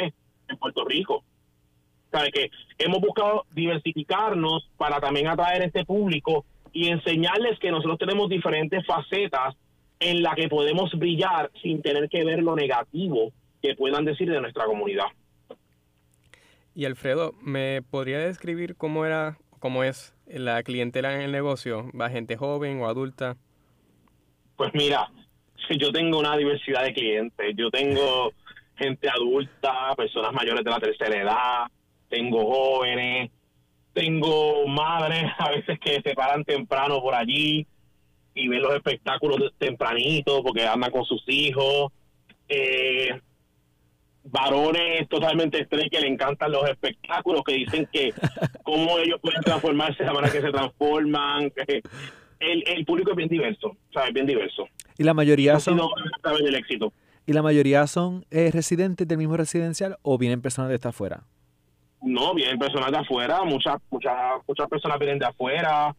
en 0.48 0.56
Puerto 0.58 0.84
Rico. 0.84 1.24
¿Sabe 2.20 2.32
que 2.32 2.50
hemos 2.76 3.00
buscado 3.00 3.46
diversificarnos 3.52 4.68
para 4.76 5.00
también 5.00 5.26
atraer 5.26 5.62
este 5.62 5.86
público 5.86 6.44
y 6.70 6.88
enseñarles 6.88 7.58
que 7.58 7.70
nosotros 7.70 7.98
tenemos 7.98 8.28
diferentes 8.28 8.84
facetas 8.84 9.56
en 10.00 10.22
la 10.22 10.34
que 10.34 10.46
podemos 10.48 10.92
brillar 10.98 11.50
sin 11.62 11.80
tener 11.80 12.10
que 12.10 12.22
ver 12.22 12.42
lo 12.42 12.54
negativo 12.54 13.32
que 13.62 13.74
puedan 13.74 14.04
decir 14.04 14.30
de 14.30 14.38
nuestra 14.38 14.66
comunidad. 14.66 15.06
Y 16.74 16.84
Alfredo, 16.84 17.32
¿me 17.40 17.80
podría 17.80 18.18
describir 18.18 18.76
cómo 18.76 19.06
era, 19.06 19.38
cómo 19.58 19.82
es 19.82 20.14
la 20.26 20.62
clientela 20.62 21.14
en 21.14 21.22
el 21.22 21.32
negocio? 21.32 21.90
¿Va 21.98 22.10
gente 22.10 22.36
joven 22.36 22.82
o 22.82 22.86
adulta? 22.86 23.38
Pues 24.56 24.72
mira, 24.74 25.08
yo 25.70 25.90
tengo 25.90 26.18
una 26.18 26.36
diversidad 26.36 26.84
de 26.84 26.92
clientes. 26.92 27.54
Yo 27.56 27.70
tengo 27.70 28.34
gente 28.76 29.08
adulta, 29.08 29.94
personas 29.96 30.34
mayores 30.34 30.62
de 30.62 30.70
la 30.70 30.80
tercera 30.80 31.22
edad, 31.22 31.70
tengo 32.10 32.44
jóvenes, 32.44 33.30
tengo 33.94 34.66
madres 34.66 35.24
a 35.38 35.50
veces 35.50 35.78
que 35.80 36.02
se 36.02 36.14
paran 36.14 36.44
temprano 36.44 37.00
por 37.00 37.14
allí 37.14 37.66
y 38.34 38.48
ven 38.48 38.62
los 38.62 38.74
espectáculos 38.74 39.52
tempranito 39.58 40.42
porque 40.42 40.66
andan 40.66 40.90
con 40.90 41.04
sus 41.04 41.22
hijos. 41.26 41.92
Eh, 42.48 43.18
varones 44.24 45.08
totalmente 45.08 45.62
estrés 45.62 45.88
que 45.90 46.00
le 46.00 46.08
encantan 46.08 46.52
los 46.52 46.68
espectáculos, 46.68 47.42
que 47.44 47.54
dicen 47.54 47.88
que 47.92 48.12
cómo 48.62 48.98
ellos 48.98 49.18
pueden 49.20 49.40
transformarse 49.42 50.02
de 50.02 50.06
la 50.06 50.12
manera 50.12 50.32
que 50.32 50.42
se 50.42 50.50
transforman. 50.50 51.52
El, 52.38 52.64
el 52.66 52.84
público 52.84 53.10
es 53.10 53.16
bien 53.16 53.28
diverso, 53.28 53.76
¿sabes? 53.92 54.12
Bien 54.12 54.26
diverso. 54.26 54.68
Y 54.98 55.04
la 55.04 55.14
mayoría 55.14 55.58
son... 55.60 55.80
del 56.42 56.54
éxito. 56.54 56.92
¿Y 57.26 57.32
la 57.32 57.42
mayoría 57.42 57.86
son 57.86 58.26
eh, 58.30 58.50
residentes 58.52 59.06
del 59.06 59.18
mismo 59.18 59.36
residencial 59.36 59.98
o 60.02 60.18
vienen 60.18 60.42
personas 60.42 60.68
de 60.68 60.74
esta 60.76 60.90
afuera? 60.90 61.24
No, 62.02 62.34
vienen 62.34 62.58
personas 62.58 62.90
de 62.90 62.98
afuera, 62.98 63.42
muchas 63.44 63.76
muchas 63.90 64.14
muchas 64.46 64.68
personas 64.68 64.98
vienen 64.98 65.18
de 65.18 65.26
afuera. 65.26 65.94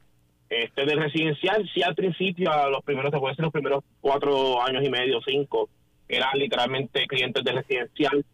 Este 0.49 0.85
de 0.85 0.95
residencial, 0.95 1.69
sí 1.73 1.81
al 1.81 1.95
principio, 1.95 2.51
a 2.51 2.69
los 2.69 2.83
primeros, 2.83 3.11
te 3.11 3.19
puede 3.19 3.35
ser 3.35 3.43
los 3.43 3.53
primeros 3.53 3.83
cuatro 4.01 4.61
años 4.61 4.83
y 4.83 4.89
medio, 4.89 5.21
cinco, 5.25 5.69
eran 6.09 6.37
literalmente 6.37 7.07
clientes 7.07 7.43
de 7.43 7.51
residencial. 7.53 8.25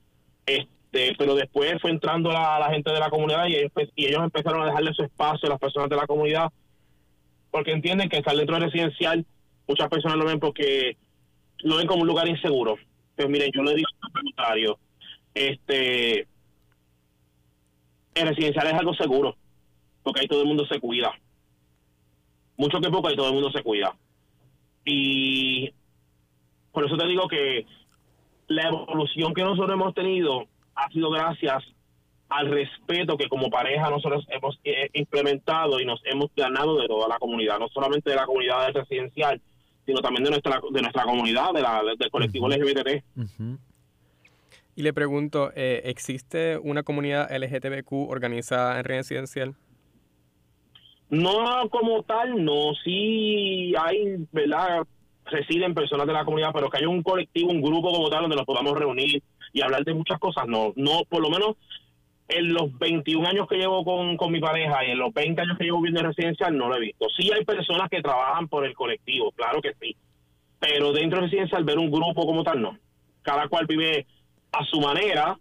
Este, 0.45 1.13
pero 1.17 1.35
después 1.35 1.79
fue 1.79 1.91
entrando 1.91 2.31
la, 2.31 2.57
la 2.57 2.71
gente 2.71 2.91
de 2.91 2.99
la 2.99 3.09
comunidad 3.09 3.45
y 3.47 3.57
ellos, 3.57 3.71
y 3.95 4.07
ellos 4.07 4.23
empezaron 4.23 4.63
a 4.63 4.65
dejarle 4.65 4.93
su 4.93 5.03
espacio 5.03 5.47
a 5.47 5.51
las 5.51 5.59
personas 5.59 5.89
de 5.89 5.95
la 5.95 6.07
comunidad 6.07 6.51
porque 7.51 7.71
entienden 7.71 8.09
que 8.09 8.17
estar 8.17 8.35
dentro 8.35 8.55
de 8.55 8.65
residencial, 8.65 9.25
muchas 9.67 9.89
personas 9.89 10.17
lo 10.17 10.25
ven 10.25 10.39
porque 10.39 10.97
lo 11.59 11.77
ven 11.77 11.87
como 11.87 12.01
un 12.01 12.07
lugar 12.07 12.27
inseguro. 12.27 12.77
Pues 13.15 13.29
miren, 13.29 13.51
yo 13.53 13.63
le 13.63 13.75
digo 13.75 13.87
al 14.01 14.11
contrario, 14.11 14.79
este 15.33 16.27
el 18.21 18.27
residencial 18.29 18.67
es 18.67 18.73
algo 18.73 18.93
seguro, 18.93 19.35
porque 20.03 20.21
ahí 20.21 20.27
todo 20.27 20.41
el 20.41 20.47
mundo 20.47 20.65
se 20.67 20.79
cuida. 20.79 21.11
Mucho 22.57 22.79
que 22.79 22.89
poco 22.89 23.07
ahí 23.07 23.15
todo 23.15 23.27
el 23.27 23.33
mundo 23.33 23.51
se 23.51 23.63
cuida. 23.63 23.95
Y 24.85 25.71
por 26.71 26.85
eso 26.85 26.97
te 26.97 27.07
digo 27.07 27.27
que 27.27 27.65
la 28.47 28.69
evolución 28.69 29.33
que 29.33 29.43
nosotros 29.43 29.71
hemos 29.71 29.93
tenido 29.93 30.45
ha 30.75 30.89
sido 30.89 31.09
gracias 31.09 31.63
al 32.29 32.49
respeto 32.49 33.17
que 33.17 33.29
como 33.29 33.49
pareja 33.49 33.89
nosotros 33.89 34.25
hemos 34.29 34.59
eh, 34.63 34.89
implementado 34.93 35.79
y 35.79 35.85
nos 35.85 36.01
hemos 36.05 36.29
ganado 36.35 36.79
de 36.79 36.87
toda 36.87 37.07
la 37.07 37.19
comunidad, 37.19 37.59
no 37.59 37.67
solamente 37.69 38.09
de 38.09 38.15
la 38.15 38.25
comunidad 38.25 38.71
residencial, 38.73 39.41
sino 39.85 40.01
también 40.01 40.25
de 40.25 40.31
nuestra 40.31 40.59
de 40.71 40.81
nuestra 40.81 41.03
comunidad, 41.03 41.53
de 41.53 41.61
la, 41.61 41.81
del 41.97 42.11
colectivo 42.11 42.49
LGBT. 42.49 43.03
Y 44.77 44.83
le 44.83 44.93
pregunto, 44.93 45.51
eh, 45.55 45.81
¿existe 45.85 46.59
una 46.59 46.83
comunidad 46.83 47.35
LGTBQ 47.35 48.11
organizada 48.11 48.77
en 48.77 48.83
residencial? 48.83 49.55
No 51.09 51.67
como 51.71 52.03
tal, 52.03 52.45
no. 52.45 52.75
Sí 52.83 53.73
hay, 53.75 54.17
¿verdad? 54.31 54.85
Residen 55.25 55.73
personas 55.73 56.05
de 56.05 56.13
la 56.13 56.23
comunidad, 56.23 56.51
pero 56.53 56.69
que 56.69 56.77
haya 56.77 56.89
un 56.89 57.01
colectivo, 57.01 57.49
un 57.49 57.63
grupo 57.63 57.91
como 57.91 58.07
tal 58.11 58.21
donde 58.21 58.35
nos 58.35 58.45
podamos 58.45 58.77
reunir 58.77 59.23
y 59.51 59.61
hablar 59.61 59.83
de 59.83 59.95
muchas 59.95 60.19
cosas, 60.19 60.45
no. 60.47 60.73
No, 60.75 61.01
por 61.09 61.23
lo 61.23 61.31
menos 61.31 61.55
en 62.27 62.53
los 62.53 62.77
21 62.77 63.27
años 63.27 63.47
que 63.47 63.57
llevo 63.57 63.83
con, 63.83 64.15
con 64.15 64.31
mi 64.31 64.39
pareja 64.39 64.85
y 64.85 64.91
en 64.91 64.99
los 64.99 65.11
20 65.11 65.41
años 65.41 65.57
que 65.57 65.63
llevo 65.63 65.79
viviendo 65.79 66.01
en 66.01 66.07
residencial 66.13 66.55
no 66.55 66.69
lo 66.69 66.75
he 66.75 66.81
visto. 66.81 67.07
Sí 67.17 67.31
hay 67.33 67.43
personas 67.43 67.89
que 67.89 68.03
trabajan 68.03 68.47
por 68.47 68.63
el 68.63 68.75
colectivo, 68.75 69.31
claro 69.31 69.59
que 69.59 69.73
sí. 69.81 69.95
Pero 70.59 70.93
dentro 70.93 71.19
de 71.19 71.25
residencial 71.25 71.63
ver 71.63 71.79
un 71.79 71.89
grupo 71.89 72.27
como 72.27 72.43
tal, 72.43 72.61
no. 72.61 72.77
Cada 73.23 73.47
cual 73.47 73.65
vive 73.65 74.05
a 74.59 74.65
su 74.65 74.79
manera 74.79 75.37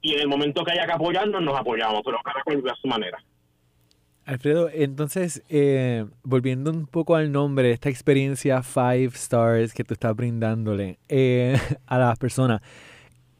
y 0.00 0.14
en 0.14 0.20
el 0.20 0.28
momento 0.28 0.64
que 0.64 0.72
haya 0.72 0.86
que 0.86 0.92
apoyarnos 0.92 1.42
nos 1.42 1.58
apoyamos, 1.58 2.02
pero 2.04 2.18
cada 2.24 2.42
cual 2.44 2.62
a 2.70 2.76
su 2.76 2.86
manera. 2.86 3.18
Alfredo, 4.24 4.68
entonces, 4.72 5.42
eh, 5.48 6.04
volviendo 6.24 6.70
un 6.72 6.86
poco 6.86 7.14
al 7.14 7.30
nombre, 7.30 7.70
esta 7.70 7.88
experiencia 7.88 8.62
Five 8.62 9.12
Stars 9.14 9.72
que 9.72 9.84
tú 9.84 9.94
estás 9.94 10.16
brindándole 10.16 10.98
eh, 11.08 11.56
a 11.86 11.98
las 11.98 12.18
personas, 12.18 12.60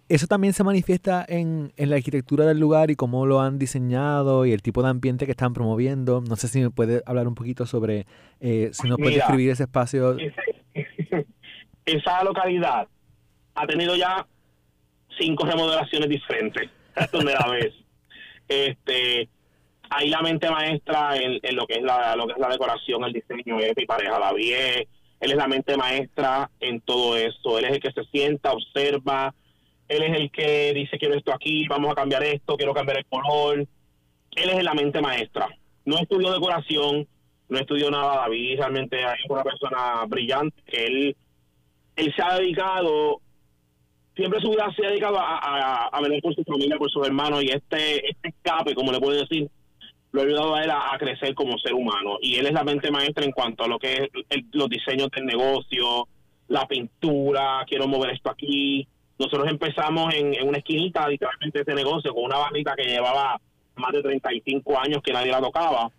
¿eso 0.09 0.29
también 0.29 0.53
se 0.53 0.63
manifiesta 0.63 1.25
en, 1.29 1.73
en, 1.77 1.91
la 1.91 1.97
arquitectura 1.97 2.47
del 2.47 2.61
lugar 2.61 2.93
y 2.93 2.97
cómo 2.97 3.27
lo 3.27 3.41
han 3.41 3.59
diseñado 3.59 4.47
y 4.47 4.53
el 4.53 4.63
tipo 4.63 4.81
de 4.83 4.91
ambiente 4.91 5.27
que 5.27 5.33
están 5.33 5.55
promoviendo? 5.55 6.21
No 6.21 6.37
sé 6.37 6.47
si 6.47 6.61
me 6.61 6.71
puedes 6.71 7.03
hablar 7.05 7.27
un 7.27 7.35
poquito 7.35 7.67
sobre, 7.67 8.07
eh, 8.39 8.71
si 8.73 8.89
nos 8.89 8.99
puedes 8.99 9.17
describir 9.17 9.51
ese 9.51 9.65
espacio. 9.65 10.17
esa 11.85 12.23
localidad 12.23 12.87
ha 13.57 13.67
tenido 13.67 13.97
ya 13.97 14.25
cinco 15.19 15.45
remodelaciones 15.47 16.09
diferentes 16.09 16.71
donde 17.13 17.35
la 17.35 17.49
ves. 17.49 17.75
Este, 18.49 19.29
ahí 19.91 20.09
la 20.09 20.23
mente 20.23 20.51
maestra 20.51 21.17
en, 21.17 21.41
lo 21.55 21.67
que 21.67 21.75
es 21.75 21.83
la 21.83 22.17
lo 22.17 22.27
que 22.27 22.35
es 22.35 22.39
la 22.39 22.49
decoración, 22.49 23.05
el 23.05 23.13
diseño 23.13 23.59
es 23.61 23.77
mi 23.77 23.87
pareja 23.87 24.19
David. 24.19 24.55
Él 25.19 25.31
es 25.31 25.37
la 25.37 25.49
mente 25.49 25.77
maestra 25.77 26.51
en 26.61 26.81
todo 26.81 27.17
eso. 27.17 27.59
Él 27.59 27.65
es 27.67 27.73
el 27.73 27.81
que 27.81 27.93
se 27.93 28.05
sienta, 28.05 28.53
observa. 28.53 29.35
Él 29.89 30.03
es 30.03 30.17
el 30.17 30.31
que 30.31 30.73
dice 30.75 30.99
quiero 30.99 31.15
esto 31.15 31.33
aquí, 31.33 31.67
vamos 31.69 31.93
a 31.93 31.95
cambiar 31.95 32.23
esto, 32.23 32.57
quiero 32.57 32.75
cambiar 32.75 32.99
el 32.99 33.07
color. 33.07 33.59
Él 33.61 34.51
es 34.51 34.63
la 34.63 34.75
mente 34.75 35.01
maestra. 35.01 35.49
No 35.85 35.99
estudió 35.99 36.33
decoración, 36.33 37.07
no 37.49 37.59
estudió 37.59 37.91
nada 37.91 38.17
David. 38.17 38.59
Realmente 38.59 39.01
es 39.01 39.31
una 39.31 39.43
persona 39.43 40.05
brillante 40.07 40.63
él 40.67 41.17
él 41.97 42.13
se 42.15 42.23
ha 42.23 42.39
dedicado 42.39 43.21
siempre 44.17 44.41
su 44.41 44.51
vida 44.51 44.73
se 44.75 44.87
ha 44.87 44.91
dedicado 44.91 45.19
a, 45.21 45.89
a, 45.93 46.01
por 46.23 46.35
su 46.35 46.43
familia, 46.45 46.79
por 46.79 46.91
sus 46.91 47.07
hermanos 47.07 47.45
y 47.45 47.49
este, 47.49 48.11
este 48.11 48.29
escape, 48.29 48.75
como 48.75 48.91
le 48.91 48.99
puedo 48.99 49.21
decir, 49.21 49.49
lo 50.13 50.23
ha 50.23 50.25
ayudado 50.25 50.55
a 50.55 50.63
él 50.63 50.71
a, 50.71 50.97
crecer 50.99 51.35
como 51.35 51.59
ser 51.59 51.75
humano. 51.75 52.17
Y 52.23 52.37
él 52.37 52.47
es 52.47 52.53
la 52.53 52.65
mente 52.65 52.91
maestra 52.91 53.25
en 53.25 53.33
cuanto 53.33 53.65
a 53.65 53.69
lo 53.69 53.79
que 53.79 54.09
es 54.31 54.45
los 54.53 54.69
diseños 54.69 55.11
del 55.11 55.27
negocio, 55.27 56.09
la 56.49 56.67
pintura, 56.67 57.65
quiero 57.69 57.87
mover 57.87 58.15
esto 58.15 58.31
aquí. 58.31 58.89
Nosotros 59.19 59.49
empezamos 59.51 60.15
en, 60.15 60.47
una 60.47 60.59
esquinita, 60.59 61.07
literalmente, 61.09 61.61
este 61.61 61.75
negocio 61.75 62.15
con 62.15 62.25
una 62.25 62.39
barrita 62.39 62.75
que 62.75 62.85
llevaba 62.85 63.39
más 63.77 63.93
de 63.93 64.03
35 64.03 64.81
años 64.81 65.03
que 65.03 65.13
nadie 65.13 65.31
la 65.31 65.41
tocaba. 65.41 65.91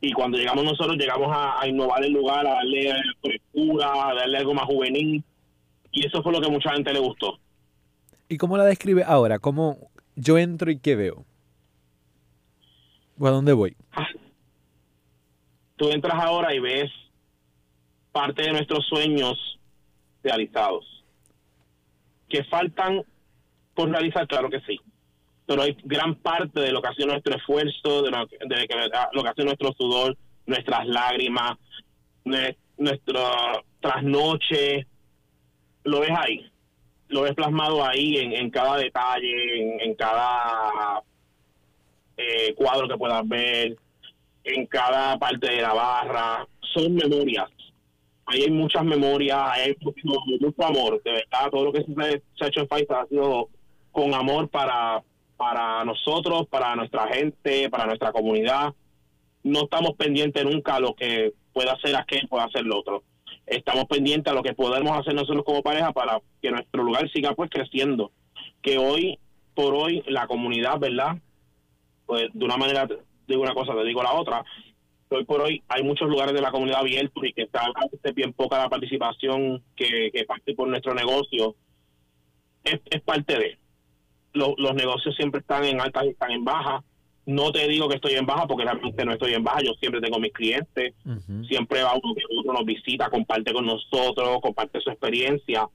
Y 0.00 0.12
cuando 0.12 0.38
llegamos 0.38 0.64
nosotros, 0.64 0.96
llegamos 0.96 1.30
a, 1.30 1.66
innovar 1.68 2.02
el 2.04 2.12
lugar, 2.12 2.46
a 2.46 2.54
darle 2.54 2.94
frescura, 3.20 4.08
a 4.08 4.14
darle 4.14 4.38
algo 4.38 4.54
más 4.54 4.64
juvenil. 4.64 5.22
Y 5.92 6.06
eso 6.06 6.22
fue 6.22 6.32
lo 6.32 6.40
que 6.40 6.48
mucha 6.48 6.72
gente 6.72 6.92
le 6.92 7.00
gustó. 7.00 7.38
¿Y 8.32 8.38
cómo 8.38 8.56
la 8.56 8.64
describe 8.64 9.04
ahora? 9.04 9.38
¿Cómo 9.38 9.90
yo 10.16 10.38
entro 10.38 10.70
y 10.70 10.78
qué 10.78 10.96
veo? 10.96 11.26
¿O 13.18 13.26
a 13.26 13.30
dónde 13.30 13.52
voy? 13.52 13.76
Tú 15.76 15.90
entras 15.90 16.14
ahora 16.14 16.54
y 16.54 16.58
ves 16.58 16.90
parte 18.10 18.44
de 18.44 18.52
nuestros 18.52 18.86
sueños 18.86 19.34
realizados. 20.22 21.04
¿Que 22.26 22.42
faltan 22.44 23.02
por 23.74 23.90
realizar? 23.90 24.26
Claro 24.26 24.48
que 24.48 24.62
sí. 24.62 24.80
Pero 25.44 25.60
hay 25.60 25.76
gran 25.84 26.14
parte 26.14 26.58
de 26.58 26.72
lo 26.72 26.80
que 26.80 26.88
ha 26.88 26.94
sido 26.94 27.08
nuestro 27.08 27.36
esfuerzo, 27.36 28.00
de 28.00 28.12
lo, 28.12 28.26
que, 28.28 28.38
lo 29.12 29.22
que 29.22 29.28
ha 29.28 29.34
sido 29.34 29.44
nuestro 29.44 29.74
sudor, 29.74 30.16
nuestras 30.46 30.86
lágrimas, 30.86 31.58
nuestro 32.24 33.20
trasnoche, 33.82 34.86
lo 35.84 36.00
ves 36.00 36.12
ahí. 36.16 36.50
Lo 37.12 37.22
ves 37.22 37.34
plasmado 37.34 37.84
ahí 37.84 38.16
en, 38.16 38.50
cada 38.50 38.76
detalle, 38.76 39.84
en, 39.84 39.94
cada 39.94 41.02
eh, 42.16 42.54
cuadro 42.54 42.88
que 42.88 42.96
puedas 42.96 43.26
ver, 43.28 43.76
en 44.44 44.66
cada 44.66 45.18
parte 45.18 45.50
de 45.50 45.62
la 45.62 45.72
barra. 45.72 46.46
Son 46.74 46.94
memorias 46.94 47.48
ahí 48.26 48.42
hay 48.42 48.50
muchas 48.50 48.84
memorias, 48.84 49.38
hay 49.52 49.76
mucho, 49.80 50.64
amor, 50.64 51.02
de 51.02 51.12
verdad, 51.12 51.50
todo 51.50 51.64
lo 51.64 51.72
que 51.72 51.84
se, 51.84 52.44
ha 52.44 52.48
hecho 52.48 52.60
en 52.60 52.68
Pfizer 52.68 52.96
ha 52.96 53.06
sido 53.06 53.48
con 53.90 54.14
amor 54.14 54.48
para, 54.48 55.02
para 55.36 55.84
nosotros, 55.84 56.46
para 56.48 56.74
nuestra 56.74 57.08
gente, 57.08 57.68
para 57.68 57.86
nuestra 57.86 58.12
comunidad. 58.12 58.72
No 59.42 59.64
estamos 59.64 59.94
pendientes 59.96 60.44
nunca 60.44 60.76
a 60.76 60.80
lo 60.80 60.94
que 60.94 61.32
pueda 61.52 61.72
hacer 61.72 61.94
aquel, 61.96 62.28
pueda 62.28 62.44
hacer 62.44 62.62
el 62.62 62.72
otro. 62.72 63.02
Estamos 63.46 63.84
pendientes 63.86 64.32
a 64.32 64.36
lo 64.36 64.42
que 64.42 64.54
podemos 64.54 64.98
hacer 64.98 65.14
nosotros 65.14 65.44
como 65.44 65.62
pareja 65.62 65.92
para 65.92 66.20
que 66.40 66.50
nuestro 66.50 66.82
lugar 66.82 67.10
siga 67.10 67.34
pues 67.34 67.50
creciendo. 67.50 68.12
Que 68.62 68.78
hoy, 68.78 69.18
por 69.54 69.74
hoy, 69.74 70.02
la 70.06 70.26
comunidad, 70.26 70.78
¿verdad? 70.78 71.16
Pues 72.06 72.28
de 72.32 72.44
una 72.44 72.56
manera, 72.56 72.88
digo 73.26 73.42
una 73.42 73.54
cosa, 73.54 73.74
te 73.74 73.84
digo 73.84 74.02
la 74.02 74.12
otra, 74.12 74.44
hoy 75.14 75.24
por 75.24 75.40
hoy 75.40 75.62
hay 75.68 75.82
muchos 75.82 76.08
lugares 76.08 76.34
de 76.34 76.40
la 76.40 76.50
comunidad 76.50 76.80
abiertos 76.80 77.22
y 77.24 77.32
que 77.32 77.42
está 77.42 77.66
bien 78.14 78.32
poca 78.32 78.58
la 78.58 78.68
participación 78.68 79.62
que, 79.76 80.10
parte 80.26 80.54
por 80.54 80.68
nuestro 80.68 80.94
negocio. 80.94 81.54
Es, 82.64 83.00
parte 83.02 83.38
de. 83.38 83.58
Los, 84.32 84.54
los 84.56 84.74
negocios 84.74 85.14
siempre 85.16 85.40
están 85.40 85.64
en 85.64 85.80
altas 85.80 86.04
y 86.04 86.08
están 86.08 86.30
en 86.30 86.44
baja. 86.44 86.82
No 87.24 87.52
te 87.52 87.68
digo 87.68 87.88
que 87.88 87.96
estoy 87.96 88.14
en 88.14 88.26
baja 88.26 88.46
porque 88.46 88.64
realmente 88.64 89.04
no 89.04 89.12
estoy 89.12 89.34
en 89.34 89.44
baja. 89.44 89.60
Yo 89.62 89.72
siempre 89.74 90.00
tengo 90.00 90.18
mis 90.18 90.32
clientes. 90.32 90.94
Siempre 91.48 91.82
va 91.82 91.94
uno 92.02 92.14
que 92.14 92.22
otro 92.36 92.52
nos 92.52 92.64
visita, 92.64 93.10
comparte 93.10 93.52
con 93.52 93.66
nosotros, 93.66 94.40
comparte 94.40 94.80
su 94.80 94.90
experiencia 94.90 95.68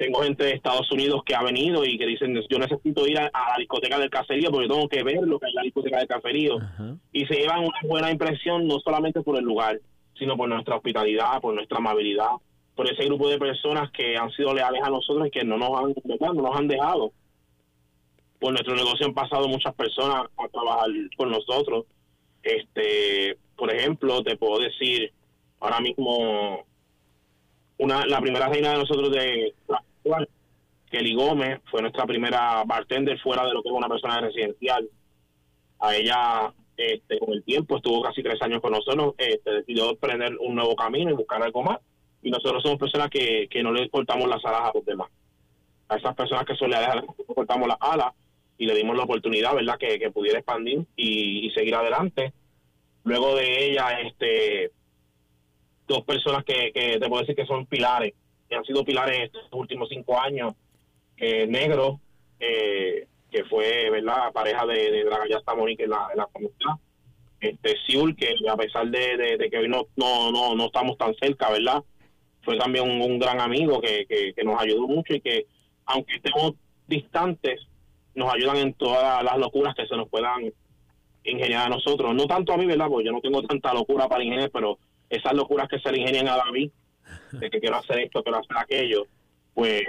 tengo 0.00 0.22
gente 0.22 0.44
de 0.44 0.52
Estados 0.52 0.90
Unidos 0.90 1.20
que 1.26 1.34
ha 1.34 1.42
venido 1.42 1.84
y 1.84 1.98
que 1.98 2.06
dicen, 2.06 2.34
yo 2.48 2.58
necesito 2.58 3.06
ir 3.06 3.18
a, 3.18 3.24
la 3.24 3.56
discoteca 3.58 3.98
del 3.98 4.08
caserío 4.08 4.50
porque 4.50 4.66
tengo 4.66 4.88
que 4.88 5.02
ver 5.02 5.20
lo 5.24 5.38
que 5.38 5.46
es 5.46 5.52
la 5.52 5.60
discoteca 5.60 5.98
del 5.98 6.08
caserío. 6.08 6.56
Y 7.12 7.26
se 7.26 7.34
llevan 7.34 7.60
una 7.60 7.78
buena 7.84 8.10
impresión 8.10 8.66
no 8.66 8.80
solamente 8.80 9.20
por 9.20 9.36
el 9.36 9.44
lugar, 9.44 9.78
sino 10.18 10.38
por 10.38 10.48
nuestra 10.48 10.76
hospitalidad, 10.76 11.38
por 11.42 11.54
nuestra 11.54 11.76
amabilidad, 11.76 12.30
por 12.74 12.90
ese 12.90 13.04
grupo 13.04 13.28
de 13.28 13.36
personas 13.36 13.90
que 13.90 14.16
han 14.16 14.30
sido 14.30 14.54
leales 14.54 14.80
a 14.82 14.88
nosotros 14.88 15.26
y 15.26 15.30
que 15.30 15.44
no 15.44 15.58
nos 15.58 15.68
han, 15.78 15.94
No 16.18 16.32
nos 16.32 16.56
han 16.56 16.66
dejado. 16.66 17.12
Por 18.40 18.52
nuestro 18.52 18.74
negocio 18.74 19.06
han 19.06 19.14
pasado 19.14 19.46
muchas 19.48 19.74
personas 19.74 20.24
a 20.38 20.48
trabajar 20.48 20.88
con 21.16 21.30
nosotros. 21.30 21.84
Este, 22.42 23.36
por 23.54 23.72
ejemplo, 23.72 24.22
te 24.22 24.36
puedo 24.36 24.58
decir 24.60 25.12
ahora 25.60 25.80
mismo 25.80 26.64
una 27.76 28.06
la 28.06 28.20
primera 28.20 28.48
reina 28.48 28.70
de 28.70 28.78
nosotros 28.78 29.10
de 29.12 29.54
Kelly 30.90 31.14
Gómez 31.14 31.60
fue 31.70 31.82
nuestra 31.82 32.06
primera 32.06 32.64
bartender 32.64 33.18
fuera 33.20 33.44
de 33.44 33.52
lo 33.52 33.62
que 33.62 33.68
es 33.68 33.74
una 33.74 33.88
persona 33.88 34.20
residencial. 34.20 34.88
A 35.78 35.94
ella, 35.94 36.52
este, 36.76 37.18
con 37.18 37.32
el 37.32 37.44
tiempo, 37.44 37.76
estuvo 37.76 38.02
casi 38.02 38.22
tres 38.22 38.40
años 38.42 38.60
con 38.60 38.72
nosotros, 38.72 39.14
este, 39.18 39.50
decidió 39.50 39.90
emprender 39.90 40.36
un 40.40 40.54
nuevo 40.54 40.74
camino 40.74 41.10
y 41.10 41.14
buscar 41.14 41.42
algo 41.42 41.62
más. 41.62 41.78
Y 42.22 42.30
nosotros 42.30 42.62
somos 42.62 42.78
personas 42.78 43.08
que, 43.08 43.48
que 43.50 43.62
no 43.62 43.72
le 43.72 43.88
cortamos 43.88 44.28
las 44.28 44.44
alas 44.44 44.62
a 44.62 44.72
los 44.74 44.84
demás. 44.84 45.08
A 45.88 45.96
esas 45.96 46.14
personas 46.14 46.44
que 46.44 46.54
suele 46.54 46.78
dejar, 46.78 47.04
cortamos 47.34 47.68
las 47.68 47.78
alas 47.80 48.12
y 48.60 48.66
le 48.66 48.74
dimos 48.74 48.96
la 48.96 49.04
oportunidad, 49.04 49.56
¿verdad?, 49.56 49.78
que, 49.78 49.98
que 49.98 50.12
pudiera 50.12 50.38
expandir 50.38 50.84
y, 50.94 51.46
y, 51.46 51.50
seguir 51.50 51.74
adelante. 51.74 52.32
Luego 53.02 53.34
de 53.34 53.70
ella, 53.70 54.00
este 54.02 54.70
dos 55.88 56.04
personas 56.04 56.44
que, 56.44 56.70
que 56.72 57.00
te 57.00 57.08
puedo 57.08 57.22
decir 57.22 57.34
que 57.34 57.46
son 57.46 57.66
pilares 57.66 58.14
que 58.50 58.56
han 58.56 58.64
sido 58.64 58.84
pilares 58.84 59.20
estos 59.20 59.48
últimos 59.52 59.88
cinco 59.88 60.20
años. 60.20 60.54
Eh, 61.16 61.46
Negro, 61.46 62.00
eh, 62.40 63.06
que 63.30 63.44
fue 63.44 63.88
verdad 63.90 64.32
pareja 64.32 64.66
de, 64.66 64.90
de 64.90 65.04
Dragallasta 65.04 65.54
Monique 65.54 65.84
en 65.84 65.90
la, 65.90 66.08
en 66.10 66.18
la 66.18 66.26
comunidad. 66.26 66.74
Este, 67.40 67.76
Siul, 67.86 68.16
que 68.16 68.34
a 68.50 68.56
pesar 68.56 68.88
de, 68.88 69.48
que 69.50 69.56
hoy 69.56 69.68
no, 69.68 69.86
no, 69.96 70.32
no, 70.32 70.54
no 70.56 70.66
estamos 70.66 70.98
tan 70.98 71.14
cerca, 71.14 71.50
¿verdad? 71.50 71.82
Fue 72.42 72.58
también 72.58 72.90
un, 72.90 73.18
gran 73.18 73.40
amigo 73.40 73.80
que, 73.80 74.04
que, 74.06 74.44
nos 74.44 74.60
ayudó 74.60 74.86
mucho 74.88 75.14
y 75.14 75.20
que, 75.20 75.46
aunque 75.86 76.16
estemos 76.16 76.54
distantes, 76.86 77.60
nos 78.14 78.32
ayudan 78.32 78.56
en 78.56 78.74
todas 78.74 79.22
las 79.22 79.38
locuras 79.38 79.74
que 79.74 79.86
se 79.86 79.96
nos 79.96 80.08
puedan 80.08 80.52
ingeniar 81.24 81.66
a 81.66 81.68
nosotros. 81.68 82.14
No 82.14 82.26
tanto 82.26 82.52
a 82.52 82.56
mí, 82.56 82.66
¿verdad? 82.66 82.88
Porque 82.88 83.06
yo 83.06 83.12
no 83.12 83.20
tengo 83.20 83.42
tanta 83.42 83.74
locura 83.74 84.08
para 84.08 84.24
ingeniar, 84.24 84.50
pero 84.50 84.78
esas 85.08 85.34
locuras 85.34 85.68
que 85.68 85.78
se 85.78 85.90
le 85.92 86.00
ingenian 86.00 86.28
a 86.28 86.36
David 86.36 86.70
de 87.32 87.50
que 87.50 87.60
quiero 87.60 87.76
hacer 87.76 88.00
esto, 88.00 88.22
quiero 88.22 88.38
hacer 88.38 88.56
aquello, 88.56 89.06
pues... 89.54 89.82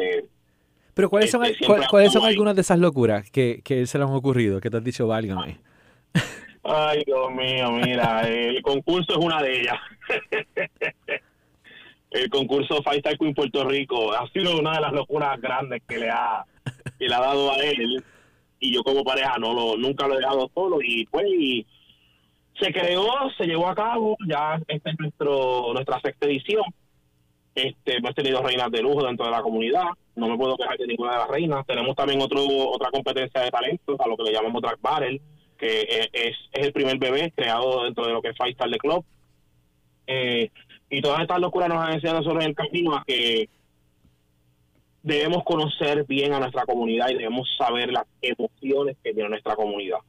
Pero 0.94 1.10
¿cuáles 1.10 1.32
son, 1.32 1.46
este, 1.46 1.66
¿cuáles 1.66 2.12
son 2.12 2.26
algunas 2.26 2.54
de 2.54 2.62
esas 2.62 2.78
locuras 2.78 3.30
que, 3.32 3.62
que 3.64 3.86
se 3.86 3.98
le 3.98 4.04
han 4.04 4.12
ocurrido, 4.12 4.60
que 4.60 4.70
te 4.70 4.78
has 4.78 4.84
dicho, 4.84 5.08
válgame? 5.08 5.60
Ay, 6.64 7.04
Dios 7.06 7.32
mío, 7.32 7.72
mira, 7.72 8.28
el 8.28 8.62
concurso 8.62 9.14
es 9.14 9.18
una 9.18 9.42
de 9.42 9.62
ellas. 9.62 9.78
el 12.12 12.30
concurso 12.30 12.84
Fight 12.84 13.06
en 13.08 13.34
Puerto 13.34 13.64
Rico 13.64 14.14
ha 14.14 14.28
sido 14.30 14.60
una 14.60 14.74
de 14.74 14.82
las 14.82 14.92
locuras 14.92 15.40
grandes 15.40 15.82
que 15.88 15.98
le 15.98 16.10
ha, 16.10 16.46
que 17.02 17.08
le 17.08 17.16
ha 17.16 17.20
dado 17.20 17.52
a 17.52 17.56
él. 17.56 18.04
Y 18.60 18.74
yo 18.74 18.84
como 18.84 19.04
pareja 19.04 19.38
no 19.40 19.54
lo, 19.54 19.76
nunca 19.76 20.08
lo 20.08 20.14
he 20.14 20.20
dejado 20.20 20.52
solo. 20.54 20.78
Y 20.84 21.06
pues 21.08 21.26
se 22.60 22.72
creó, 22.72 23.08
se 23.38 23.46
llevó 23.46 23.68
a 23.68 23.76
cabo, 23.76 24.16
ya 24.28 24.62
esta 24.68 24.92
es 24.92 25.00
nuestro, 25.00 25.74
nuestra 25.74 26.00
sexta 26.00 26.28
edición. 26.28 26.64
Este, 27.56 27.98
hemos 27.98 28.14
tenido 28.14 28.42
reinas 28.44 28.72
de 28.72 28.84
lujo 28.84 29.04
dentro 29.04 29.26
de 29.26 29.32
la 29.32 29.42
comunidad. 29.42 29.88
No 30.16 30.30
me 30.30 30.38
puedo 30.38 30.56
quejar 30.58 30.78
de 30.78 30.86
ninguna 30.86 31.14
de 31.14 31.18
las 31.18 31.28
reinas. 31.28 31.66
Tenemos 31.66 31.96
también 31.96 32.22
otro, 32.22 32.46
otra 32.70 32.92
competencia 32.92 33.42
de 33.42 33.50
talentos, 33.50 34.00
a 34.00 34.08
lo 34.08 34.16
que 34.16 34.24
le 34.24 34.34
llamamos 34.34 34.62
Drag 34.62 34.80
Battle, 34.80 35.20
que 35.58 35.82
es, 35.82 36.10
es, 36.14 36.36
el 36.54 36.72
primer 36.72 37.00
bebé 37.00 37.34
creado 37.36 37.84
dentro 37.84 38.06
de 38.06 38.14
lo 38.14 38.22
que 38.22 38.30
es 38.30 38.38
Five 38.38 38.52
Star 38.52 38.70
The 38.70 38.78
Club. 38.78 39.04
Eh, 40.06 40.52
y 40.92 41.02
todas 41.02 41.22
estas 41.22 41.40
locuras 41.40 41.68
nos 41.68 41.84
han 41.84 41.94
enseñado 41.94 42.20
nosotros 42.20 42.44
en 42.44 42.50
el 42.52 42.56
camino 42.56 42.96
a 42.96 43.04
que 43.08 43.50
debemos 45.04 45.44
conocer 45.44 46.06
bien 46.06 46.34
a 46.34 46.40
nuestra 46.40 46.66
comunidad 46.66 47.10
y 47.10 47.16
debemos 47.16 47.48
saber 47.58 47.92
las 47.92 48.06
emociones 48.22 48.98
que 49.04 49.14
tiene 49.14 49.30
nuestra 49.30 49.56
comunidad. 49.56 50.00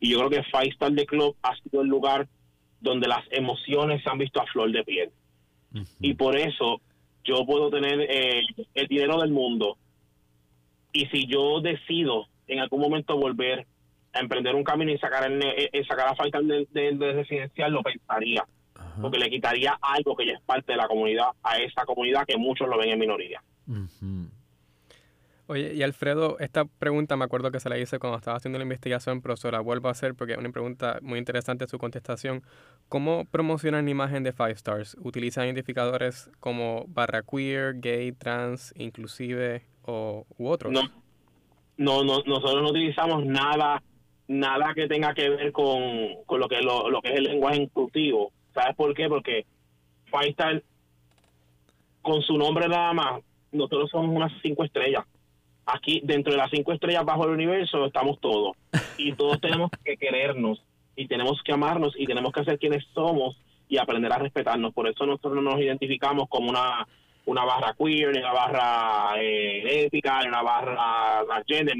Y 0.00 0.10
yo 0.10 0.18
creo 0.18 0.30
que 0.30 0.42
Five 0.44 0.68
Star 0.68 0.94
The 0.94 1.06
Club 1.06 1.36
ha 1.42 1.54
sido 1.56 1.82
el 1.82 1.88
lugar 1.88 2.28
donde 2.80 3.08
las 3.08 3.24
emociones 3.30 4.02
se 4.02 4.10
han 4.10 4.18
visto 4.18 4.40
a 4.40 4.46
flor 4.46 4.70
de 4.70 4.84
piel 4.84 5.10
y 6.00 6.14
por 6.14 6.36
eso 6.36 6.80
yo 7.24 7.44
puedo 7.46 7.70
tener 7.70 8.00
eh, 8.00 8.42
el 8.74 8.86
dinero 8.86 9.20
del 9.20 9.30
mundo. 9.30 9.76
Y 10.92 11.06
si 11.06 11.26
yo 11.26 11.60
decido 11.60 12.26
en 12.46 12.60
algún 12.60 12.80
momento 12.80 13.16
volver 13.16 13.66
a 14.12 14.20
emprender 14.20 14.54
un 14.54 14.62
camino 14.62 14.92
y 14.92 14.98
sacar 14.98 15.30
el, 15.30 15.42
eh, 15.42 15.70
eh, 15.72 15.84
sacar 15.88 16.08
a 16.08 16.14
falta 16.14 16.40
del, 16.40 17.00
residencial, 17.00 17.72
lo 17.72 17.82
pensaría. 17.82 18.44
Porque 19.00 19.18
le 19.18 19.28
quitaría 19.28 19.76
algo 19.80 20.14
que 20.14 20.26
ya 20.26 20.34
es 20.34 20.42
parte 20.42 20.72
de 20.72 20.78
la 20.78 20.86
comunidad 20.86 21.28
a 21.42 21.56
esa 21.58 21.84
comunidad 21.84 22.24
que 22.26 22.36
muchos 22.36 22.68
lo 22.68 22.78
ven 22.78 22.90
en 22.90 22.98
minoría. 22.98 23.42
Oye, 25.46 25.74
y 25.74 25.82
Alfredo, 25.82 26.38
esta 26.38 26.64
pregunta 26.64 27.16
me 27.16 27.24
acuerdo 27.24 27.50
que 27.50 27.60
se 27.60 27.68
la 27.68 27.78
hice 27.78 27.98
cuando 27.98 28.16
estaba 28.16 28.38
haciendo 28.38 28.58
la 28.58 28.62
investigación, 28.62 29.20
pero 29.20 29.36
se 29.36 29.50
la 29.50 29.60
vuelvo 29.60 29.88
a 29.88 29.90
hacer 29.90 30.14
porque 30.14 30.32
es 30.32 30.38
una 30.38 30.50
pregunta 30.50 30.98
muy 31.02 31.18
interesante 31.18 31.66
su 31.66 31.76
contestación. 31.76 32.42
¿Cómo 32.88 33.26
promocionan 33.26 33.88
imagen 33.88 34.22
de 34.22 34.32
Five 34.32 34.52
Stars? 34.52 34.96
¿Utilizan 35.00 35.44
identificadores 35.44 36.30
como 36.40 36.86
barra 36.88 37.22
queer, 37.22 37.78
gay, 37.78 38.12
trans, 38.12 38.72
inclusive 38.76 39.66
o, 39.82 40.24
u 40.38 40.48
otros? 40.48 40.72
No, 40.72 40.82
no, 41.76 42.04
no, 42.04 42.22
nosotros 42.24 42.62
no 42.62 42.70
utilizamos 42.70 43.26
nada 43.26 43.82
nada 44.26 44.72
que 44.74 44.88
tenga 44.88 45.12
que 45.12 45.28
ver 45.28 45.52
con, 45.52 45.82
con 46.24 46.40
lo 46.40 46.48
que 46.48 46.62
lo, 46.62 46.88
lo 46.88 47.02
que 47.02 47.08
es 47.12 47.16
el 47.16 47.24
lenguaje 47.24 47.62
inclusivo. 47.62 48.32
¿Sabes 48.54 48.74
por 48.76 48.94
qué? 48.94 49.08
Porque 49.08 49.44
Five 50.06 50.30
Star, 50.30 50.62
con 52.00 52.22
su 52.22 52.38
nombre 52.38 52.68
nada 52.68 52.92
más, 52.92 53.22
nosotros 53.54 53.90
somos 53.90 54.14
unas 54.14 54.32
cinco 54.42 54.64
estrellas. 54.64 55.04
Aquí, 55.66 56.02
dentro 56.04 56.32
de 56.32 56.38
las 56.38 56.50
cinco 56.50 56.72
estrellas 56.72 57.04
bajo 57.04 57.24
el 57.24 57.30
universo, 57.30 57.86
estamos 57.86 58.20
todos. 58.20 58.56
Y 58.98 59.12
todos 59.12 59.40
tenemos 59.40 59.70
que 59.84 59.96
querernos, 59.96 60.62
y 60.94 61.06
tenemos 61.06 61.42
que 61.42 61.52
amarnos, 61.52 61.94
y 61.98 62.06
tenemos 62.06 62.32
que 62.32 62.44
ser 62.44 62.58
quienes 62.58 62.84
somos, 62.92 63.36
y 63.68 63.78
aprender 63.78 64.12
a 64.12 64.18
respetarnos. 64.18 64.74
Por 64.74 64.88
eso 64.88 65.06
nosotros 65.06 65.36
no 65.36 65.42
nos 65.42 65.60
identificamos 65.60 66.28
como 66.28 66.50
una, 66.50 66.86
una 67.24 67.44
barra 67.44 67.74
queer, 67.78 68.12
ni 68.12 68.18
una 68.18 68.32
barra 68.32 69.14
eh, 69.18 69.84
ética, 69.86 70.20
ni 70.22 70.28
una 70.28 70.42
barra 70.42 71.24
gender. 71.46 71.76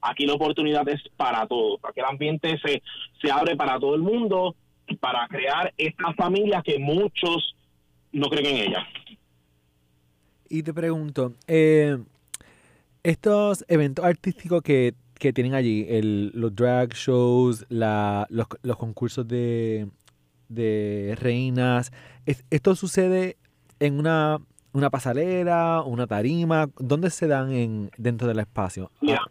Aquí 0.00 0.26
la 0.26 0.34
oportunidad 0.34 0.88
es 0.88 1.02
para 1.16 1.46
todos. 1.46 1.80
Aquí 1.82 2.00
el 2.00 2.06
ambiente 2.06 2.58
se, 2.64 2.82
se 3.20 3.32
abre 3.32 3.56
para 3.56 3.80
todo 3.80 3.94
el 3.94 4.02
mundo, 4.02 4.54
para 5.00 5.26
crear 5.28 5.72
esta 5.76 6.12
familia 6.12 6.62
que 6.62 6.78
muchos 6.78 7.56
no 8.12 8.28
creen 8.28 8.56
en 8.56 8.68
ella. 8.68 8.86
Y 10.54 10.62
te 10.62 10.72
pregunto, 10.72 11.32
eh, 11.48 11.98
estos 13.02 13.64
eventos 13.66 14.04
artísticos 14.04 14.62
que, 14.62 14.94
que 15.18 15.32
tienen 15.32 15.52
allí, 15.54 15.84
el, 15.88 16.30
los 16.32 16.54
drag 16.54 16.90
shows, 16.94 17.66
la, 17.70 18.24
los, 18.30 18.46
los 18.62 18.76
concursos 18.76 19.26
de, 19.26 19.88
de 20.48 21.16
reinas, 21.20 21.90
es- 22.24 22.44
¿esto 22.50 22.76
sucede 22.76 23.36
en 23.80 23.98
una, 23.98 24.38
una 24.72 24.90
pasarela, 24.90 25.82
una 25.84 26.06
tarima? 26.06 26.68
¿Dónde 26.78 27.10
se 27.10 27.26
dan 27.26 27.50
en, 27.50 27.90
dentro 27.98 28.28
del 28.28 28.38
espacio? 28.38 28.92
Mira, 29.00 29.22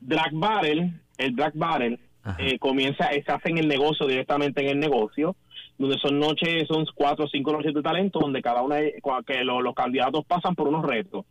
Drag 0.00 0.32
Battle, 0.34 1.00
el 1.16 1.34
Drag 1.34 1.52
Battle, 1.56 1.98
Ah, 2.22 2.30
ajá. 2.30 2.42
eh, 2.46 2.58
comienza, 2.60 3.08
se 3.10 3.24
hace 3.32 3.48
en 3.50 3.58
el 3.58 3.66
negocio, 3.66 4.06
directamente 4.06 4.60
en 4.60 4.68
el 4.68 4.78
negocio, 4.78 5.34
donde 5.78 5.96
son 5.98 6.18
noches, 6.18 6.66
son 6.68 6.84
cuatro 6.94 7.24
o 7.26 7.28
cinco 7.28 7.52
noches 7.52 7.72
de 7.72 7.82
talento, 7.82 8.18
donde 8.18 8.42
cada 8.42 8.62
una, 8.62 8.78
que 9.26 9.44
lo- 9.44 9.62
los 9.62 9.74
candidatos 9.74 10.24
pasan 10.26 10.54
por 10.54 10.68
unos 10.68 10.84
retos. 10.84 11.24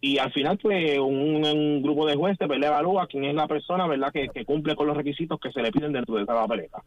Y 0.00 0.18
al 0.18 0.32
final, 0.32 0.58
pues, 0.58 0.98
un, 0.98 1.44
un 1.44 1.82
grupo 1.82 2.06
de 2.06 2.16
jueces, 2.16 2.46
pues, 2.46 2.58
le 2.60 2.66
evalúa 2.66 3.06
quién 3.06 3.24
es 3.24 3.34
la 3.34 3.46
persona, 3.46 3.86
¿verdad?, 3.86 4.12
que, 4.12 4.28
que 4.28 4.44
cumple 4.44 4.74
con 4.74 4.86
los 4.88 4.96
requisitos 4.96 5.38
que 5.40 5.52
se 5.52 5.62
le 5.62 5.70
piden 5.72 5.92
dentro 5.92 6.16
de 6.16 6.22
esa 6.24 6.34
papeleta. 6.34 6.82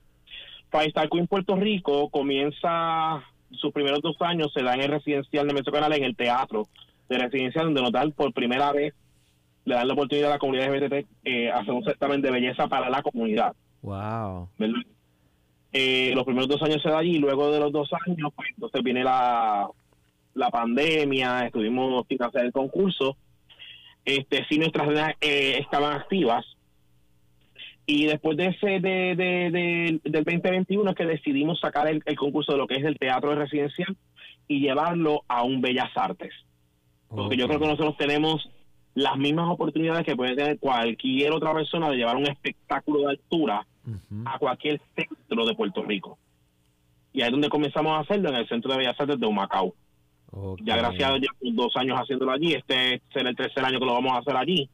Five 0.70 0.88
Star 0.88 1.10
Queen 1.10 1.26
Puerto 1.28 1.56
Rico 1.56 2.10
comienza 2.10 3.24
sus 3.52 3.72
primeros 3.72 4.02
dos 4.02 4.18
años, 4.20 4.52
se 4.54 4.64
da 4.64 4.74
en 4.74 4.82
el 4.82 4.92
residencial 4.92 5.48
de 5.48 5.54
Metro 5.54 5.72
Canal, 5.72 5.94
en 5.94 6.04
el 6.04 6.16
teatro 6.16 6.64
de 7.08 7.18
residencial, 7.18 7.66
donde 7.66 7.82
nos 7.84 7.92
dan 7.92 8.12
por 8.12 8.34
primera 8.34 8.72
vez, 8.74 8.94
le 9.64 9.76
dan 9.76 9.88
la 9.88 9.94
oportunidad 9.94 10.30
a 10.32 10.34
la 10.34 10.40
comunidad 10.40 10.76
LGBT 10.76 11.08
eh, 11.24 11.50
hacer 11.52 11.74
un 11.74 11.84
certamen 11.86 12.22
de 12.22 12.32
belleza 12.32 12.68
para 12.68 12.90
la 12.90 13.02
comunidad. 13.02 13.56
Wow. 13.82 14.50
¿verdad? 14.60 14.82
Eh, 15.78 16.14
los 16.16 16.24
primeros 16.24 16.48
dos 16.48 16.62
años 16.64 16.82
se 16.82 16.88
da 16.90 17.00
allí, 17.00 17.18
luego 17.18 17.52
de 17.52 17.60
los 17.60 17.70
dos 17.74 17.90
años, 18.08 18.32
pues 18.34 18.48
entonces 18.54 18.82
viene 18.82 19.04
la, 19.04 19.68
la 20.34 20.50
pandemia, 20.50 21.46
estuvimos 21.48 22.06
sin 22.08 22.24
hacer 22.24 22.46
el 22.46 22.54
concurso. 22.54 23.18
Este, 24.06 24.46
sí, 24.48 24.58
nuestras 24.58 24.88
redes 24.88 25.16
eh, 25.20 25.58
estaban 25.60 25.92
activas. 25.94 26.46
Y 27.86 28.06
después 28.06 28.38
de 28.38 28.46
ese 28.48 28.80
de, 28.80 29.16
de- 29.16 29.52
de- 29.52 30.00
del 30.04 30.24
2021 30.24 30.90
es 30.92 30.96
que 30.96 31.06
decidimos 31.06 31.60
sacar 31.60 31.88
el, 31.90 32.02
el 32.06 32.16
concurso 32.16 32.54
de 32.54 32.58
lo 32.58 32.68
que 32.68 32.76
es 32.76 32.84
el 32.86 32.98
teatro 32.98 33.32
de 33.32 33.36
residencial 33.36 33.98
y 34.48 34.60
llevarlo 34.62 35.24
a 35.28 35.44
un 35.44 35.60
Bellas 35.62 35.92
Artes. 35.96 36.34
Porque 37.10 37.36
yo 37.38 37.48
creo 37.48 37.60
que 37.60 37.68
nosotros 37.68 37.98
tenemos 37.98 38.50
las 38.94 39.18
mismas 39.18 39.50
oportunidades 39.50 40.06
que 40.06 40.16
puede 40.16 40.36
tener 40.36 40.58
cualquier 40.58 41.32
otra 41.34 41.54
persona 41.54 41.90
de 41.90 41.98
llevar 41.98 42.16
un 42.16 42.28
espectáculo 42.28 43.02
de 43.02 43.10
altura 43.10 43.68
A 44.26 44.40
cualquier 44.40 44.82
centro 44.96 45.46
de 45.46 45.56
Puerto 45.56 45.84
Rico. 45.84 46.18
Y 47.14 47.22
ahí 47.22 47.28
es 47.28 47.32
donde 47.32 47.50
comenzamos 47.50 47.94
a 47.94 48.00
hacerlo, 48.00 48.30
en 48.30 48.36
el 48.36 48.48
Centro 48.48 48.72
de 48.72 48.80
Bellas 48.80 49.00
Artes 49.00 49.20
de 49.20 49.26
Humacao. 49.26 49.74
Ya 50.62 50.76
gracias 50.76 51.10
a 51.10 51.18
dos 51.54 51.76
años 51.78 51.98
haciéndolo 52.00 52.32
allí, 52.32 52.54
este 52.54 53.02
será 53.14 53.30
el 53.30 53.36
tercer 53.36 53.64
año 53.64 53.80
que 53.80 53.86
lo 53.86 53.94
vamos 53.94 54.14
a 54.14 54.18
hacer 54.18 54.36
allí. 54.36 54.70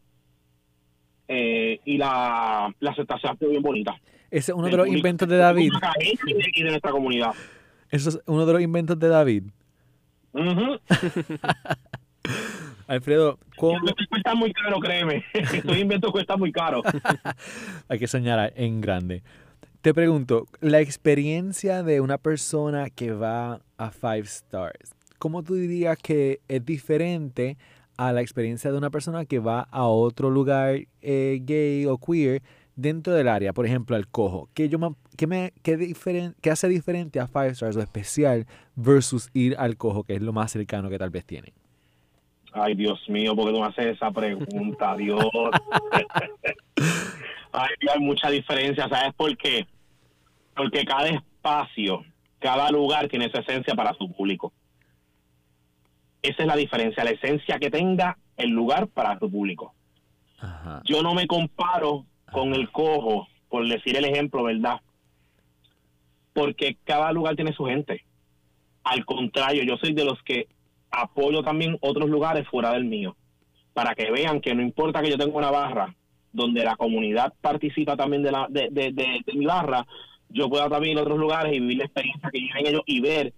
Eh, 1.27 1.79
y 1.85 1.97
la, 1.97 2.73
la 2.79 2.91
aceptación 2.91 3.37
fue 3.37 3.49
bien 3.49 3.61
bonita. 3.61 3.95
Ese 4.31 4.51
es 4.51 4.57
uno 4.57 4.67
de 4.67 4.77
los 4.77 4.87
inventos 4.87 5.27
de 5.27 5.37
David. 5.37 5.71
y 6.25 6.33
de, 6.33 6.43
y 6.53 6.63
de 6.63 6.69
nuestra 6.69 6.91
comunidad. 6.91 7.33
Eso 7.89 8.09
es 8.09 8.19
uno 8.25 8.45
de 8.45 8.53
los 8.53 8.61
inventos 8.61 8.97
de 8.97 9.07
David. 9.07 9.43
Ujú. 10.33 10.79
Alfredo, 12.91 13.39
¿cómo? 13.57 13.77
Esto 13.87 14.03
cuesta 14.09 14.35
muy 14.35 14.51
caro, 14.53 14.79
créeme. 14.79 15.23
Estos 15.33 15.77
inventos 15.77 16.11
cuestan 16.11 16.39
muy 16.39 16.51
caro. 16.51 16.81
Hay 17.87 17.99
que 17.99 18.07
soñar 18.07 18.51
en 18.55 18.81
grande. 18.81 19.23
Te 19.81 19.93
pregunto, 19.93 20.45
la 20.59 20.79
experiencia 20.81 21.83
de 21.83 22.01
una 22.01 22.17
persona 22.17 22.89
que 22.89 23.13
va 23.13 23.61
a 23.77 23.91
Five 23.91 24.21
Stars, 24.25 24.93
¿cómo 25.19 25.41
tú 25.41 25.55
dirías 25.55 25.97
que 25.97 26.39
es 26.47 26.65
diferente 26.65 27.57
a 27.97 28.11
la 28.11 28.21
experiencia 28.21 28.71
de 28.71 28.77
una 28.77 28.89
persona 28.89 29.25
que 29.25 29.39
va 29.39 29.61
a 29.71 29.85
otro 29.87 30.29
lugar 30.29 30.75
eh, 31.01 31.39
gay 31.43 31.85
o 31.85 31.97
queer 31.97 32.41
dentro 32.75 33.13
del 33.13 33.27
área? 33.29 33.53
Por 33.53 33.65
ejemplo, 33.65 33.95
al 33.95 34.07
cojo. 34.07 34.49
¿Qué, 34.53 34.67
yo 34.69 34.77
me- 34.79 34.95
qué 35.17 35.27
me, 35.27 35.53
qué 35.63 35.77
diferen- 35.79 36.35
qué 36.41 36.51
hace 36.51 36.67
diferente 36.67 37.19
a 37.19 37.27
Five 37.27 37.49
Stars 37.51 37.77
o 37.77 37.81
especial 37.81 38.45
versus 38.75 39.29
ir 39.33 39.55
al 39.57 39.77
cojo, 39.77 40.03
que 40.03 40.13
es 40.15 40.21
lo 40.21 40.33
más 40.33 40.51
cercano 40.51 40.89
que 40.89 40.99
tal 40.99 41.09
vez 41.09 41.25
tienen? 41.25 41.53
Ay, 42.53 42.75
Dios 42.75 42.99
mío, 43.07 43.35
porque 43.35 43.53
tú 43.53 43.61
me 43.61 43.67
haces 43.67 43.95
esa 43.95 44.11
pregunta, 44.11 44.95
Dios. 44.97 45.25
Ay, 47.51 47.69
hay 47.93 47.99
mucha 47.99 48.29
diferencia, 48.29 48.87
¿sabes 48.89 49.13
por 49.15 49.35
qué? 49.37 49.65
Porque 50.55 50.83
cada 50.85 51.07
espacio, 51.07 52.03
cada 52.39 52.69
lugar 52.71 53.07
tiene 53.07 53.29
su 53.31 53.37
esencia 53.37 53.73
para 53.73 53.93
su 53.93 54.11
público. 54.11 54.51
Esa 56.21 56.43
es 56.43 56.47
la 56.47 56.55
diferencia, 56.55 57.03
la 57.03 57.11
esencia 57.11 57.57
que 57.57 57.71
tenga 57.71 58.17
el 58.37 58.49
lugar 58.49 58.87
para 58.87 59.17
su 59.17 59.31
público. 59.31 59.73
Ajá. 60.39 60.81
Yo 60.85 61.01
no 61.01 61.13
me 61.13 61.27
comparo 61.27 62.05
con 62.31 62.53
el 62.53 62.71
cojo, 62.71 63.27
por 63.49 63.67
decir 63.67 63.97
el 63.97 64.05
ejemplo, 64.05 64.43
¿verdad? 64.43 64.81
Porque 66.33 66.77
cada 66.83 67.11
lugar 67.11 67.35
tiene 67.35 67.53
su 67.53 67.65
gente. 67.65 68.03
Al 68.83 69.05
contrario, 69.05 69.63
yo 69.63 69.77
soy 69.77 69.93
de 69.93 70.05
los 70.05 70.21
que 70.23 70.47
apoyo 70.91 71.41
también 71.43 71.77
otros 71.81 72.09
lugares 72.09 72.47
fuera 72.47 72.73
del 72.73 72.85
mío, 72.85 73.15
para 73.73 73.95
que 73.95 74.11
vean 74.11 74.41
que 74.41 74.53
no 74.53 74.61
importa 74.61 75.01
que 75.01 75.09
yo 75.09 75.17
tenga 75.17 75.37
una 75.37 75.49
barra 75.51 75.95
donde 76.33 76.63
la 76.63 76.75
comunidad 76.75 77.33
participa 77.41 77.95
también 77.97 78.23
de, 78.23 78.31
la, 78.31 78.47
de, 78.49 78.69
de, 78.71 78.91
de- 78.91 79.21
de 79.25 79.33
mi 79.33 79.45
barra, 79.45 79.85
yo 80.29 80.49
pueda 80.49 80.69
también 80.69 80.93
ir 80.93 80.99
a 80.99 81.01
otros 81.01 81.17
lugares 81.19 81.53
y 81.53 81.59
vivir 81.59 81.77
la 81.79 81.85
experiencia 81.85 82.29
que 82.31 82.39
viven 82.39 82.67
ellos 82.67 82.81
y 82.85 83.01
ver 83.01 83.33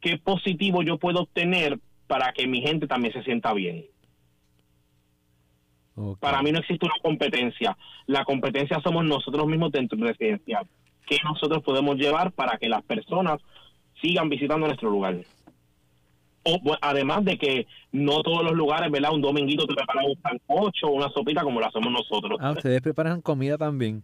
qué 0.00 0.16
positivo 0.18 0.82
yo 0.82 0.98
puedo 0.98 1.20
obtener 1.20 1.78
para 2.06 2.32
que 2.32 2.46
mi 2.46 2.62
gente 2.62 2.86
también 2.86 3.12
se 3.12 3.22
sienta 3.22 3.52
bien. 3.52 3.84
Para 6.20 6.42
mí 6.42 6.52
no 6.52 6.58
existe 6.60 6.86
una 6.86 6.94
competencia. 7.02 7.76
La 8.06 8.24
competencia 8.24 8.80
somos 8.82 9.04
nosotros 9.04 9.46
mismos 9.46 9.70
dentro 9.72 9.98
del 9.98 10.08
residencial. 10.08 10.66
¿Qué 11.06 11.18
nosotros 11.22 11.62
podemos 11.62 11.96
llevar 11.96 12.32
para 12.32 12.56
que 12.56 12.68
las 12.68 12.82
personas 12.82 13.40
sigan 14.00 14.28
visitando 14.30 14.66
nuestro 14.66 14.90
lugar? 14.90 15.18
O, 16.44 16.58
bueno, 16.60 16.78
además 16.82 17.24
de 17.24 17.38
que 17.38 17.66
no 17.92 18.22
todos 18.22 18.42
los 18.42 18.52
lugares, 18.52 18.90
¿verdad? 18.90 19.12
Un 19.12 19.22
dominguito 19.22 19.66
te 19.66 19.74
preparan 19.74 20.06
un 20.06 20.20
sancocho 20.20 20.88
o 20.88 20.92
una 20.92 21.08
sopita 21.10 21.42
como 21.42 21.60
lo 21.60 21.66
hacemos 21.66 21.92
nosotros. 21.92 22.38
Ah, 22.40 22.52
ustedes 22.52 22.80
preparan 22.80 23.20
comida 23.20 23.56
también. 23.56 24.02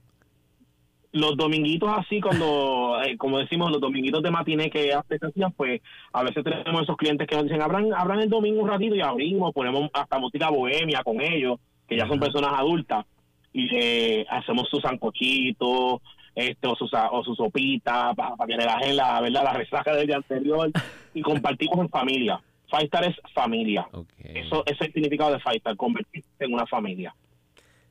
Los 1.10 1.36
dominguitos 1.36 1.90
así, 1.96 2.20
cuando, 2.20 3.00
eh, 3.04 3.16
como 3.16 3.38
decimos, 3.38 3.72
los 3.72 3.80
dominguitos 3.80 4.22
de 4.22 4.30
matiné 4.30 4.70
que 4.70 4.92
antes 4.92 5.22
hacían, 5.22 5.52
pues 5.52 5.80
a 6.12 6.22
veces 6.22 6.44
tenemos 6.44 6.82
esos 6.82 6.96
clientes 6.96 7.26
que 7.26 7.34
nos 7.34 7.44
dicen, 7.44 7.62
abran, 7.62 7.92
abran 7.94 8.20
el 8.20 8.28
domingo 8.28 8.62
un 8.62 8.68
ratito 8.68 8.94
y 8.94 9.00
abrimos, 9.00 9.52
ponemos 9.52 9.90
hasta 9.92 10.18
música 10.18 10.50
bohemia 10.50 11.02
con 11.02 11.20
ellos, 11.20 11.58
que 11.88 11.96
ya 11.96 12.06
son 12.06 12.18
Ajá. 12.18 12.26
personas 12.26 12.52
adultas, 12.60 13.06
y 13.52 13.68
eh, 13.74 14.26
hacemos 14.30 14.68
su 14.68 14.78
sancochito, 14.80 16.02
este, 16.38 16.68
o, 16.68 16.76
su, 16.76 16.86
sa- 16.88 17.10
o 17.10 17.24
su 17.24 17.34
sopita, 17.34 18.14
para, 18.14 18.34
que 18.46 18.56
relajen 18.56 18.96
la, 18.96 19.20
¿verdad? 19.20 19.42
la 19.44 19.52
resaca 19.54 19.94
del 19.94 20.06
día 20.06 20.16
anterior, 20.16 20.70
y 21.14 21.20
compartimos 21.22 21.78
en 21.80 21.88
familia. 21.88 22.40
Five 22.70 22.84
Star 22.84 23.04
es 23.04 23.16
familia. 23.34 23.88
Eso, 24.18 24.62
ese 24.66 24.74
es 24.74 24.80
el 24.88 24.92
significado 24.92 25.32
de 25.32 25.40
Five 25.40 25.56
Star, 25.56 25.76
convertirse 25.76 26.28
en 26.38 26.52
una 26.54 26.66
familia. 26.66 27.14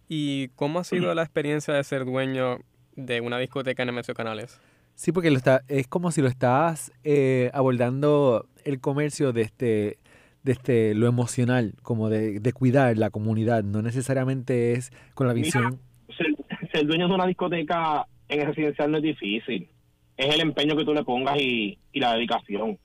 ¿Y 0.08 0.48
cómo 0.50 0.80
ha 0.80 0.84
sido 0.84 1.14
la 1.14 1.24
experiencia 1.24 1.74
de 1.74 1.84
ser 1.84 2.06
dueño 2.06 2.60
de 2.96 3.20
una 3.22 3.38
discoteca 3.40 3.84
en 3.84 3.94
MSO 3.94 4.14
Canales? 4.14 4.62
Sí, 4.96 5.12
porque 5.12 5.30
lo 5.30 5.38
está, 5.38 5.62
es 5.68 5.88
como 5.88 6.12
si 6.12 6.22
lo 6.22 6.28
estás 6.28 6.92
eh, 7.04 7.52
abordando 7.54 8.48
el 8.64 8.80
comercio 8.80 9.34
desde, 9.34 9.98
desde 10.44 10.96
lo 10.96 11.08
emocional, 11.08 11.74
como 11.84 12.10
de, 12.10 12.40
de 12.40 12.54
cuidar 12.54 12.98
la 12.98 13.10
comunidad, 13.10 13.64
no 13.64 13.82
necesariamente 13.82 14.74
es 14.74 14.92
con 15.14 15.28
la 15.28 15.34
Mira, 15.34 15.46
visión. 15.46 15.80
ser, 16.18 16.28
ser 16.72 16.86
dueño 16.88 17.08
de 17.10 17.14
una 17.14 17.28
discoteca 17.28 18.08
en 18.30 18.42
el 18.42 18.48
residencial 18.48 18.92
no 18.92 18.98
es 18.98 19.04
difícil. 19.04 19.70
Es 20.16 20.34
el 20.34 20.42
empeño 20.42 20.76
que 20.76 20.86
tú 20.86 20.94
le 20.94 21.04
pongas 21.04 21.40
y, 21.40 21.78
y 21.92 22.00
la 22.00 22.14
dedicación. 22.14 22.78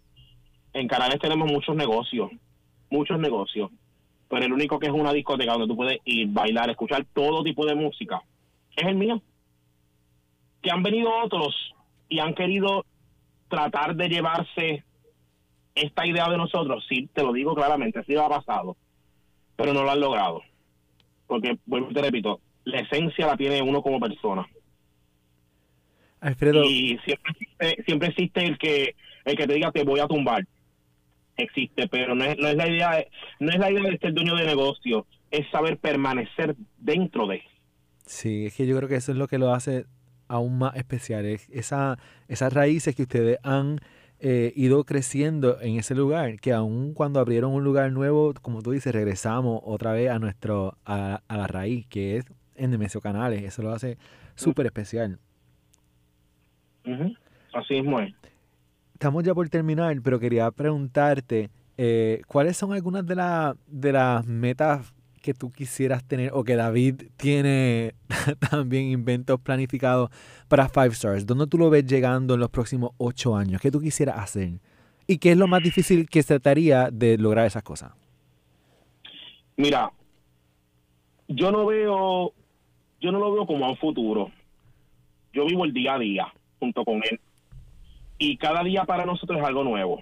En 0.72 0.88
Canales 0.88 1.18
tenemos 1.20 1.50
muchos 1.50 1.74
negocios, 1.76 2.30
muchos 2.90 3.18
negocios. 3.18 3.70
Pero 4.28 4.46
el 4.46 4.52
único 4.52 4.78
que 4.78 4.86
es 4.86 4.92
una 4.92 5.12
discoteca 5.12 5.52
donde 5.52 5.68
tú 5.68 5.76
puedes 5.76 5.98
ir, 6.04 6.28
bailar, 6.28 6.70
escuchar 6.70 7.04
todo 7.12 7.42
tipo 7.42 7.66
de 7.66 7.74
música, 7.74 8.22
es 8.76 8.86
el 8.86 8.96
mío. 8.96 9.20
Que 10.62 10.70
han 10.70 10.82
venido 10.82 11.10
otros 11.22 11.54
y 12.08 12.18
han 12.18 12.34
querido 12.34 12.84
tratar 13.48 13.94
de 13.94 14.08
llevarse 14.08 14.84
esta 15.74 16.06
idea 16.06 16.28
de 16.28 16.36
nosotros, 16.36 16.84
sí, 16.88 17.08
te 17.12 17.22
lo 17.22 17.32
digo 17.32 17.54
claramente, 17.54 18.02
sí 18.04 18.12
lo 18.12 18.24
ha 18.24 18.28
pasado, 18.28 18.76
pero 19.56 19.72
no 19.72 19.82
lo 19.82 19.90
han 19.90 20.00
logrado. 20.00 20.42
Porque, 21.26 21.58
vuelvo 21.66 21.92
te 21.92 22.02
repito, 22.02 22.40
la 22.64 22.80
esencia 22.80 23.26
la 23.26 23.36
tiene 23.36 23.62
uno 23.62 23.82
como 23.82 24.00
persona. 24.00 24.46
Alfredo. 26.22 26.64
Y 26.64 26.98
siempre 27.04 27.32
existe, 27.32 27.82
siempre 27.84 28.08
existe 28.08 28.44
el 28.44 28.58
que 28.58 28.94
el 29.24 29.36
que 29.36 29.46
te 29.46 29.54
diga 29.54 29.72
te 29.72 29.84
voy 29.84 30.00
a 30.00 30.06
tumbar. 30.06 30.46
Existe, 31.36 31.88
pero 31.88 32.14
no 32.14 32.24
es, 32.24 32.38
no 32.38 32.48
es 32.48 32.56
la 32.56 32.68
idea 32.68 33.04
no 33.40 33.50
es 33.50 33.58
la 33.58 33.70
idea 33.70 33.90
de 33.90 33.98
ser 33.98 34.14
dueño 34.14 34.36
de 34.36 34.46
negocio, 34.46 35.06
es 35.30 35.48
saber 35.50 35.78
permanecer 35.78 36.54
dentro 36.78 37.26
de. 37.26 37.42
Sí, 38.06 38.46
es 38.46 38.54
que 38.54 38.66
yo 38.66 38.76
creo 38.76 38.88
que 38.88 38.96
eso 38.96 39.12
es 39.12 39.18
lo 39.18 39.28
que 39.28 39.38
lo 39.38 39.52
hace 39.52 39.86
aún 40.28 40.58
más 40.58 40.76
especial, 40.76 41.26
es 41.26 41.48
esa, 41.50 41.98
esas 42.28 42.52
raíces 42.52 42.96
que 42.96 43.02
ustedes 43.02 43.38
han 43.42 43.80
eh, 44.18 44.52
ido 44.56 44.84
creciendo 44.84 45.60
en 45.60 45.76
ese 45.76 45.94
lugar, 45.94 46.38
que 46.40 46.52
aún 46.52 46.94
cuando 46.94 47.20
abrieron 47.20 47.52
un 47.52 47.64
lugar 47.64 47.92
nuevo, 47.92 48.32
como 48.40 48.62
tú 48.62 48.70
dices, 48.70 48.94
regresamos 48.94 49.60
otra 49.64 49.92
vez 49.92 50.10
a 50.10 50.18
nuestro 50.18 50.78
a, 50.86 51.22
la 51.28 51.46
raíz, 51.48 51.86
que 51.86 52.16
es 52.16 52.24
en 52.54 52.70
Nemesio 52.70 53.00
Canales, 53.00 53.42
eso 53.42 53.62
lo 53.62 53.72
hace 53.72 53.98
súper 54.34 54.66
especial. 54.66 55.18
Así 57.52 57.74
mismo 57.74 58.00
es. 58.00 58.14
Estamos 58.94 59.24
ya 59.24 59.34
por 59.34 59.48
terminar, 59.48 59.96
pero 60.02 60.20
quería 60.20 60.50
preguntarte, 60.50 61.50
eh, 61.76 62.22
¿cuáles 62.26 62.56
son 62.56 62.72
algunas 62.72 63.04
de, 63.04 63.16
la, 63.16 63.56
de 63.66 63.92
las 63.92 64.26
metas 64.26 64.94
que 65.20 65.34
tú 65.34 65.50
quisieras 65.50 66.04
tener 66.04 66.30
o 66.34 66.44
que 66.44 66.56
David 66.56 67.02
tiene 67.16 67.94
también 68.50 68.86
inventos 68.86 69.40
planificados 69.40 70.10
para 70.48 70.68
Five 70.68 70.90
Stars? 70.90 71.26
¿Dónde 71.26 71.46
tú 71.46 71.58
lo 71.58 71.68
ves 71.68 71.84
llegando 71.84 72.34
en 72.34 72.40
los 72.40 72.50
próximos 72.50 72.92
ocho 72.96 73.36
años? 73.36 73.60
¿Qué 73.60 73.70
tú 73.70 73.80
quisieras 73.80 74.18
hacer? 74.18 74.60
¿Y 75.06 75.18
qué 75.18 75.32
es 75.32 75.36
lo 75.36 75.48
más 75.48 75.62
difícil 75.62 76.08
que 76.08 76.22
se 76.22 76.28
trataría 76.28 76.90
de 76.92 77.18
lograr 77.18 77.46
esas 77.46 77.64
cosas? 77.64 77.92
Mira, 79.56 79.90
yo 81.28 81.50
no 81.50 81.66
veo, 81.66 82.32
yo 83.00 83.12
no 83.12 83.18
lo 83.18 83.32
veo 83.32 83.46
como 83.46 83.66
a 83.66 83.70
un 83.70 83.76
futuro. 83.76 84.30
Yo 85.32 85.44
vivo 85.46 85.64
el 85.64 85.72
día 85.72 85.94
a 85.94 85.98
día 85.98 86.32
junto 86.62 86.84
con 86.84 87.02
él. 87.10 87.18
Y 88.18 88.36
cada 88.36 88.62
día 88.62 88.84
para 88.84 89.04
nosotros 89.04 89.40
es 89.40 89.44
algo 89.44 89.64
nuevo. 89.64 90.00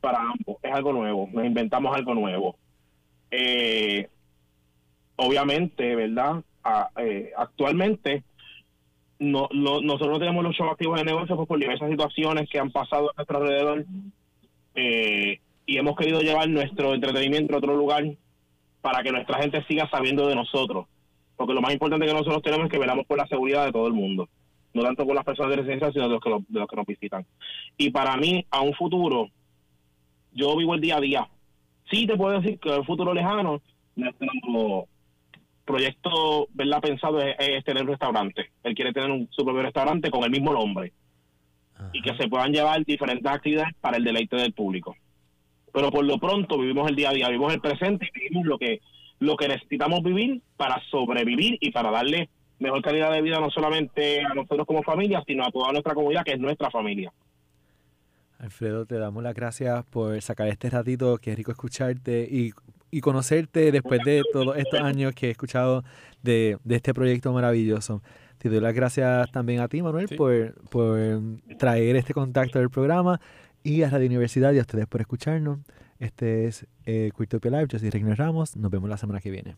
Para 0.00 0.18
ambos 0.18 0.56
es 0.60 0.72
algo 0.72 0.92
nuevo. 0.92 1.28
Nos 1.32 1.44
inventamos 1.44 1.96
algo 1.96 2.14
nuevo. 2.14 2.56
Eh, 3.30 4.08
obviamente, 5.14 5.94
¿verdad? 5.94 6.42
Eh, 6.96 7.30
actualmente 7.36 8.24
no, 9.20 9.48
nosotros 9.52 10.08
no 10.08 10.18
tenemos 10.18 10.42
los 10.42 10.56
shows 10.56 10.72
activos 10.72 10.98
de 10.98 11.04
negocio 11.04 11.36
pues, 11.36 11.46
por 11.46 11.60
diversas 11.60 11.88
situaciones 11.88 12.48
que 12.50 12.58
han 12.58 12.72
pasado 12.72 13.10
a 13.10 13.14
nuestro 13.16 13.38
alrededor 13.38 13.84
eh, 14.74 15.38
y 15.64 15.76
hemos 15.78 15.96
querido 15.96 16.22
llevar 16.22 16.48
nuestro 16.48 16.92
entretenimiento 16.94 17.54
a 17.54 17.58
otro 17.58 17.76
lugar 17.76 18.04
para 18.80 19.02
que 19.04 19.12
nuestra 19.12 19.40
gente 19.40 19.62
siga 19.68 19.88
sabiendo 19.90 20.26
de 20.26 20.34
nosotros. 20.34 20.86
Porque 21.36 21.54
lo 21.54 21.60
más 21.60 21.72
importante 21.72 22.06
que 22.06 22.12
nosotros 22.12 22.42
tenemos 22.42 22.66
es 22.66 22.72
que 22.72 22.78
velamos 22.78 23.06
por 23.06 23.16
la 23.16 23.28
seguridad 23.28 23.64
de 23.66 23.72
todo 23.72 23.86
el 23.86 23.92
mundo. 23.92 24.28
No 24.72 24.82
tanto 24.82 25.04
por 25.04 25.14
las 25.14 25.24
personas 25.24 25.50
de 25.50 25.56
residencia, 25.56 25.92
sino 25.92 26.04
de 26.04 26.14
los 26.14 26.22
que, 26.22 26.30
de 26.30 26.60
los 26.60 26.68
que 26.68 26.76
nos 26.76 26.86
visitan. 26.86 27.26
Y 27.76 27.90
para 27.90 28.16
mí, 28.16 28.46
a 28.50 28.60
un 28.60 28.74
futuro, 28.74 29.28
yo 30.32 30.56
vivo 30.56 30.74
el 30.74 30.80
día 30.80 30.96
a 30.96 31.00
día. 31.00 31.28
Sí 31.90 32.06
te 32.06 32.16
puedo 32.16 32.40
decir 32.40 32.58
que 32.60 32.68
en 32.68 32.76
el 32.76 32.84
futuro 32.84 33.12
lejano, 33.12 33.60
nuestro, 33.96 34.86
proyecto, 35.64 36.48
¿verdad? 36.52 36.80
Pensado 36.80 37.20
es, 37.20 37.64
tener 37.64 37.82
un 37.82 37.90
restaurante. 37.90 38.50
Él 38.62 38.74
quiere 38.74 38.92
tener 38.92 39.10
un, 39.10 39.28
su 39.30 39.44
propio 39.44 39.62
restaurante 39.62 40.10
con 40.10 40.24
el 40.24 40.30
mismo 40.30 40.52
nombre 40.52 40.92
y 41.92 42.02
que 42.02 42.14
se 42.16 42.28
puedan 42.28 42.52
llevar 42.52 42.84
diferentes 42.84 43.30
actividades 43.30 43.74
para 43.80 43.96
el 43.96 44.04
deleite 44.04 44.36
del 44.36 44.52
público. 44.52 44.96
Pero 45.72 45.90
por 45.90 46.04
lo 46.04 46.18
pronto 46.18 46.58
vivimos 46.58 46.88
el 46.88 46.96
día 46.96 47.10
a 47.10 47.12
día, 47.12 47.28
vivimos 47.28 47.54
el 47.54 47.60
presente 47.60 48.06
y 48.06 48.18
vivimos 48.18 48.46
lo 48.46 48.58
que, 48.58 48.80
lo 49.20 49.36
que 49.36 49.48
necesitamos 49.48 50.02
vivir 50.02 50.42
para 50.56 50.82
sobrevivir 50.90 51.58
y 51.60 51.70
para 51.70 51.90
darle 51.90 52.28
mejor 52.60 52.82
calidad 52.82 53.12
de 53.12 53.22
vida 53.22 53.40
no 53.40 53.50
solamente 53.50 54.22
a 54.22 54.34
nosotros 54.34 54.66
como 54.66 54.82
familia, 54.82 55.22
sino 55.26 55.44
a 55.44 55.50
toda 55.50 55.72
nuestra 55.72 55.94
comunidad, 55.94 56.24
que 56.24 56.32
es 56.32 56.38
nuestra 56.38 56.70
familia. 56.70 57.12
Alfredo, 58.38 58.86
te 58.86 58.96
damos 58.96 59.22
las 59.22 59.34
gracias 59.34 59.84
por 59.86 60.20
sacar 60.22 60.48
este 60.48 60.70
ratito, 60.70 61.18
que 61.18 61.32
es 61.32 61.36
rico 61.36 61.50
escucharte 61.50 62.26
y 62.30 62.52
y 62.90 63.00
conocerte 63.00 63.70
después 63.72 64.00
de 64.04 64.22
todos 64.32 64.56
estos 64.56 64.80
años 64.80 65.14
que 65.14 65.28
he 65.28 65.30
escuchado 65.30 65.84
de, 66.22 66.58
este 66.68 66.92
proyecto 66.92 67.32
maravilloso. 67.32 68.02
Te 68.38 68.48
doy 68.48 68.60
las 68.60 68.74
gracias 68.74 69.30
también 69.32 69.60
a 69.60 69.68
ti, 69.68 69.82
Manuel, 69.82 70.08
por, 70.16 70.54
por 70.70 71.20
traer 71.58 71.96
este 71.96 72.14
contacto 72.14 72.58
del 72.58 72.70
programa 72.70 73.20
y 73.62 73.82
a 73.82 73.90
Radio 73.90 74.06
Universidad 74.06 74.52
y 74.52 74.58
a 74.58 74.62
ustedes 74.62 74.86
por 74.86 75.00
escucharnos. 75.00 75.60
Este 75.98 76.46
es 76.46 76.66
eh, 76.86 77.10
Live, 77.18 77.66
yo 77.68 77.78
soy 77.78 77.90
Regnero 77.90 78.16
Ramos. 78.16 78.56
Nos 78.56 78.70
vemos 78.70 78.88
la 78.88 78.96
semana 78.96 79.20
que 79.20 79.30
viene. 79.30 79.56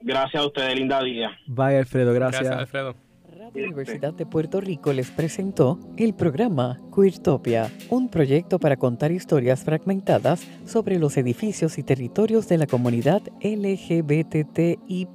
Gracias 0.00 0.42
a 0.42 0.46
ustedes, 0.46 0.76
linda 0.76 1.02
día. 1.02 1.30
Bye, 1.46 1.78
Alfredo, 1.78 2.12
gracias. 2.14 2.42
Gracias, 2.42 2.60
Alfredo. 2.60 3.10
Radio 3.38 3.64
Universidad 3.64 4.12
de 4.12 4.26
Puerto 4.26 4.60
Rico 4.60 4.92
les 4.92 5.10
presentó 5.10 5.78
el 5.96 6.14
programa 6.14 6.78
Queertopia, 6.94 7.70
un 7.88 8.08
proyecto 8.08 8.58
para 8.58 8.76
contar 8.76 9.12
historias 9.12 9.64
fragmentadas 9.64 10.46
sobre 10.66 10.98
los 10.98 11.16
edificios 11.16 11.78
y 11.78 11.82
territorios 11.82 12.48
de 12.48 12.58
la 12.58 12.66
comunidad 12.66 13.22
LGBTI 13.42 15.08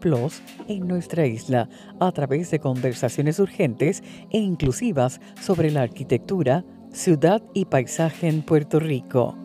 en 0.67 0.87
nuestra 0.87 1.25
isla, 1.27 1.69
a 1.99 2.11
través 2.11 2.51
de 2.51 2.59
conversaciones 2.59 3.39
urgentes 3.39 4.03
e 4.31 4.39
inclusivas 4.39 5.21
sobre 5.39 5.71
la 5.71 5.83
arquitectura, 5.83 6.63
ciudad 6.91 7.41
y 7.53 7.65
paisaje 7.65 8.27
en 8.27 8.41
Puerto 8.41 8.79
Rico. 8.79 9.37